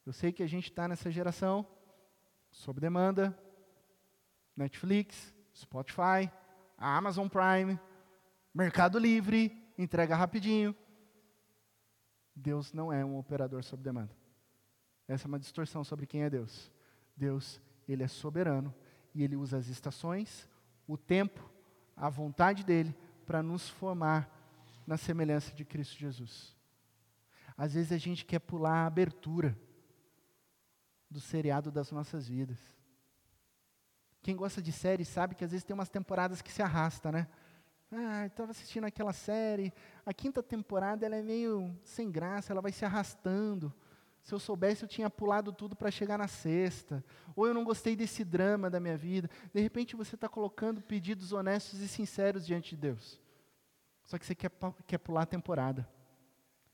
Eu 0.06 0.12
sei 0.12 0.34
que 0.34 0.44
a 0.44 0.48
gente 0.48 0.70
está 0.70 0.90
nessa 0.90 1.10
geração 1.10 1.66
sob 2.52 2.82
demanda, 2.82 3.38
Netflix, 4.58 5.37
Spotify, 5.58 6.32
Amazon 6.78 7.28
Prime, 7.28 7.80
Mercado 8.54 9.00
Livre, 9.00 9.74
entrega 9.78 10.16
rapidinho. 10.16 10.76
Deus 12.36 12.72
não 12.72 12.94
é 12.94 13.04
um 13.04 13.18
operador 13.18 13.64
sob 13.64 13.82
demanda. 13.82 14.16
Essa 15.08 15.26
é 15.26 15.30
uma 15.30 15.40
distorção 15.40 15.84
sobre 15.84 16.06
quem 16.06 16.22
é 16.24 16.30
Deus. 16.30 16.72
Deus, 17.16 17.60
ele 17.88 18.04
é 18.04 18.08
soberano 18.08 18.74
e 19.16 19.24
ele 19.24 19.36
usa 19.36 19.58
as 19.58 19.68
estações, 19.68 20.48
o 20.88 20.96
tempo, 20.96 21.50
a 21.96 22.10
vontade 22.10 22.64
dele 22.64 22.96
para 23.26 23.42
nos 23.42 23.68
formar 23.68 24.30
na 24.86 24.96
semelhança 24.96 25.54
de 25.56 25.66
Cristo 25.66 25.98
Jesus. 25.98 26.56
Às 27.58 27.74
vezes 27.74 27.92
a 27.92 27.98
gente 27.98 28.24
quer 28.24 28.40
pular 28.40 28.84
a 28.84 28.86
abertura 28.86 29.58
do 31.10 31.20
seriado 31.20 31.72
das 31.72 31.92
nossas 31.92 32.28
vidas. 32.28 32.77
Quem 34.28 34.36
gosta 34.36 34.62
de 34.62 34.74
série 34.74 35.06
sabe 35.06 35.36
que 35.36 35.46
às 35.46 35.52
vezes 35.52 35.64
tem 35.64 35.74
umas 35.74 35.88
temporadas 35.88 36.42
que 36.42 36.52
se 36.52 36.62
arrasta, 36.62 37.14
né? 37.14 37.30
Ah, 37.90 38.26
estava 38.26 38.52
assistindo 38.52 38.84
aquela 38.84 39.14
série, 39.14 39.74
a 40.06 40.14
quinta 40.14 40.44
temporada 40.44 41.06
ela 41.06 41.16
é 41.16 41.24
meio 41.24 41.74
sem 41.82 42.12
graça, 42.12 42.52
ela 42.52 42.60
vai 42.60 42.74
se 42.74 42.84
arrastando. 42.84 43.74
Se 44.22 44.34
eu 44.34 44.38
soubesse, 44.40 44.84
eu 44.84 44.90
tinha 44.90 45.10
pulado 45.10 45.54
tudo 45.54 45.78
para 45.78 45.90
chegar 45.90 46.18
na 46.18 46.28
sexta. 46.28 47.02
Ou 47.38 47.48
eu 47.48 47.54
não 47.54 47.64
gostei 47.64 47.96
desse 47.96 48.26
drama 48.26 48.70
da 48.70 48.82
minha 48.82 48.98
vida. 48.98 49.30
De 49.54 49.62
repente 49.62 49.96
você 49.96 50.16
está 50.16 50.28
colocando 50.28 50.82
pedidos 50.82 51.32
honestos 51.32 51.80
e 51.80 51.88
sinceros 51.88 52.46
diante 52.46 52.72
de 52.72 52.82
Deus. 52.82 53.22
Só 54.04 54.18
que 54.18 54.26
você 54.26 54.36
quer, 54.36 54.52
quer 54.86 54.98
pular 54.98 55.22
a 55.22 55.26
temporada. 55.26 55.88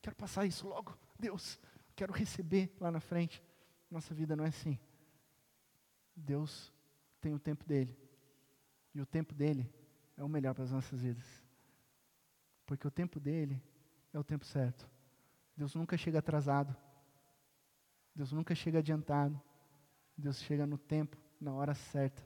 Quero 0.02 0.16
passar 0.16 0.44
isso 0.48 0.68
logo. 0.68 0.98
Deus, 1.20 1.60
quero 1.96 2.14
receber 2.14 2.76
lá 2.80 2.90
na 2.90 3.00
frente. 3.00 3.44
Nossa 3.92 4.12
vida 4.12 4.36
não 4.36 4.44
é 4.44 4.48
assim. 4.48 4.80
Deus 6.16 6.73
tem 7.24 7.34
o 7.34 7.40
tempo 7.40 7.66
dele. 7.66 7.98
E 8.94 9.00
o 9.00 9.06
tempo 9.06 9.34
dele 9.34 9.74
é 10.18 10.24
o 10.24 10.28
melhor 10.28 10.54
para 10.54 10.66
as 10.66 10.72
nossas 10.72 11.02
vidas. 11.02 11.26
Porque 12.66 12.86
o 12.86 12.92
tempo 12.92 13.18
dele 13.18 13.64
é 14.12 14.20
o 14.20 14.24
tempo 14.24 14.46
certo. 14.46 14.88
Deus 15.56 15.74
nunca 15.74 15.98
chega 15.98 16.20
atrasado. 16.20 16.76
Deus 18.14 18.34
nunca 18.34 18.54
chega 18.54 18.80
adiantado. 18.80 19.42
Deus 20.18 20.42
chega 20.42 20.68
no 20.68 20.78
tempo, 20.78 21.18
na 21.40 21.54
hora 21.54 21.74
certa, 21.74 22.22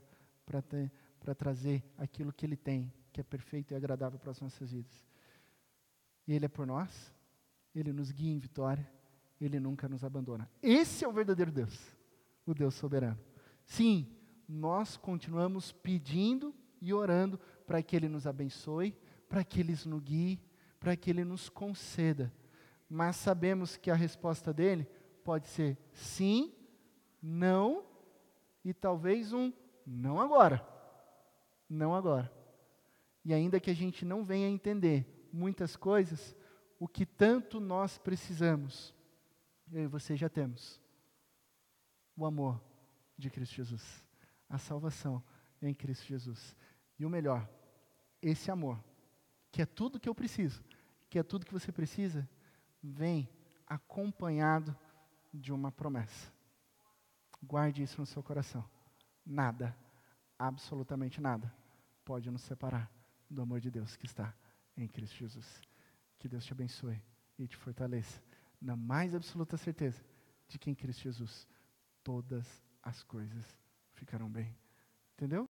para 0.46 1.36
trazer 1.36 1.84
aquilo 1.98 2.34
que 2.34 2.46
Ele 2.46 2.58
tem, 2.58 2.92
que 3.14 3.22
é 3.22 3.24
perfeito 3.24 3.74
e 3.74 3.76
agradável 3.76 4.20
para 4.20 4.32
as 4.32 4.42
nossas 4.42 4.72
vidas. 4.72 5.06
E 6.28 6.34
Ele 6.34 6.46
é 6.46 6.50
por 6.50 6.66
nós, 6.66 7.14
Ele 7.74 7.94
nos 7.94 8.12
guia 8.12 8.34
em 8.34 8.40
vitória, 8.40 8.86
Ele 9.40 9.60
nunca 9.60 9.88
nos 9.88 10.04
abandona. 10.04 10.50
Esse 10.62 11.06
é 11.06 11.08
o 11.08 11.14
verdadeiro 11.14 11.52
Deus, 11.52 11.96
o 12.46 12.54
Deus 12.54 12.74
soberano. 12.74 13.20
Sim, 13.66 14.17
nós 14.48 14.96
continuamos 14.96 15.72
pedindo 15.72 16.54
e 16.82 16.94
orando 16.94 17.40
para 17.66 17.82
que 17.84 17.96
Ele 17.96 18.08
nos 18.08 18.26
abençoe, 18.26 18.98
para 19.28 19.44
que 19.44 19.60
Ele 19.60 19.76
nos 19.86 20.02
guie, 20.02 20.40
para 20.80 20.96
que 20.96 21.10
Ele 21.10 21.24
nos 21.24 21.50
conceda. 21.50 22.34
Mas 22.90 23.18
sabemos 23.18 23.76
que 23.76 23.92
a 23.92 23.96
resposta 23.96 24.54
dele 24.54 24.88
pode 25.24 25.48
ser 25.48 25.78
sim, 25.92 26.54
não 27.22 27.86
e 28.64 28.74
talvez 28.74 29.34
um 29.34 29.52
não 29.86 30.22
agora. 30.22 30.66
Não 31.70 31.94
agora. 31.94 32.32
E 33.26 33.34
ainda 33.34 33.60
que 33.60 33.70
a 33.70 33.76
gente 33.76 34.06
não 34.06 34.24
venha 34.24 34.48
entender 34.48 35.28
muitas 35.34 35.76
coisas, 35.76 36.36
o 36.80 36.88
que 36.88 37.06
tanto 37.06 37.60
nós 37.60 37.98
precisamos, 37.98 38.94
eu 39.72 39.84
e 39.84 39.88
você 39.88 40.16
já 40.16 40.30
temos. 40.30 40.82
O 42.16 42.26
amor 42.26 42.62
de 43.18 43.30
Cristo 43.30 43.56
Jesus. 43.56 44.07
A 44.50 44.58
salvação 44.58 45.24
em 45.62 45.74
Cristo 45.74 46.06
Jesus. 46.06 46.56
E 46.98 47.06
o 47.06 47.10
melhor, 47.10 47.48
esse 48.22 48.50
amor, 48.50 48.84
que 49.52 49.62
é 49.62 49.66
tudo 49.66 50.00
que 50.00 50.10
eu 50.10 50.16
preciso, 50.16 50.64
que 51.10 51.20
é 51.20 51.24
tudo 51.24 51.46
que 51.46 51.54
você 51.54 51.72
precisa, 51.72 52.28
vem 52.82 53.30
acompanhado 53.66 54.76
de 55.34 55.52
uma 55.52 55.72
promessa. 55.72 56.32
Guarde 57.42 57.84
isso 57.84 58.00
no 58.00 58.06
seu 58.06 58.24
coração. 58.24 58.68
Nada, 59.26 59.78
absolutamente 60.40 61.22
nada, 61.22 61.54
pode 62.04 62.30
nos 62.32 62.42
separar 62.42 62.92
do 63.30 63.42
amor 63.42 63.60
de 63.60 63.70
Deus 63.70 63.96
que 63.96 64.06
está 64.06 64.34
em 64.76 64.88
Cristo 64.88 65.18
Jesus. 65.18 65.62
Que 66.18 66.28
Deus 66.28 66.46
te 66.46 66.54
abençoe 66.54 67.02
e 67.38 67.48
te 67.48 67.58
fortaleça 67.58 68.22
na 68.60 68.76
mais 68.76 69.14
absoluta 69.14 69.58
certeza 69.58 70.04
de 70.48 70.58
que 70.58 70.70
em 70.70 70.76
Cristo 70.76 71.04
Jesus 71.04 71.48
todas 72.04 72.64
as 72.82 73.04
coisas 73.04 73.58
ficarão 73.98 74.30
bem. 74.30 74.56
Entendeu? 75.16 75.50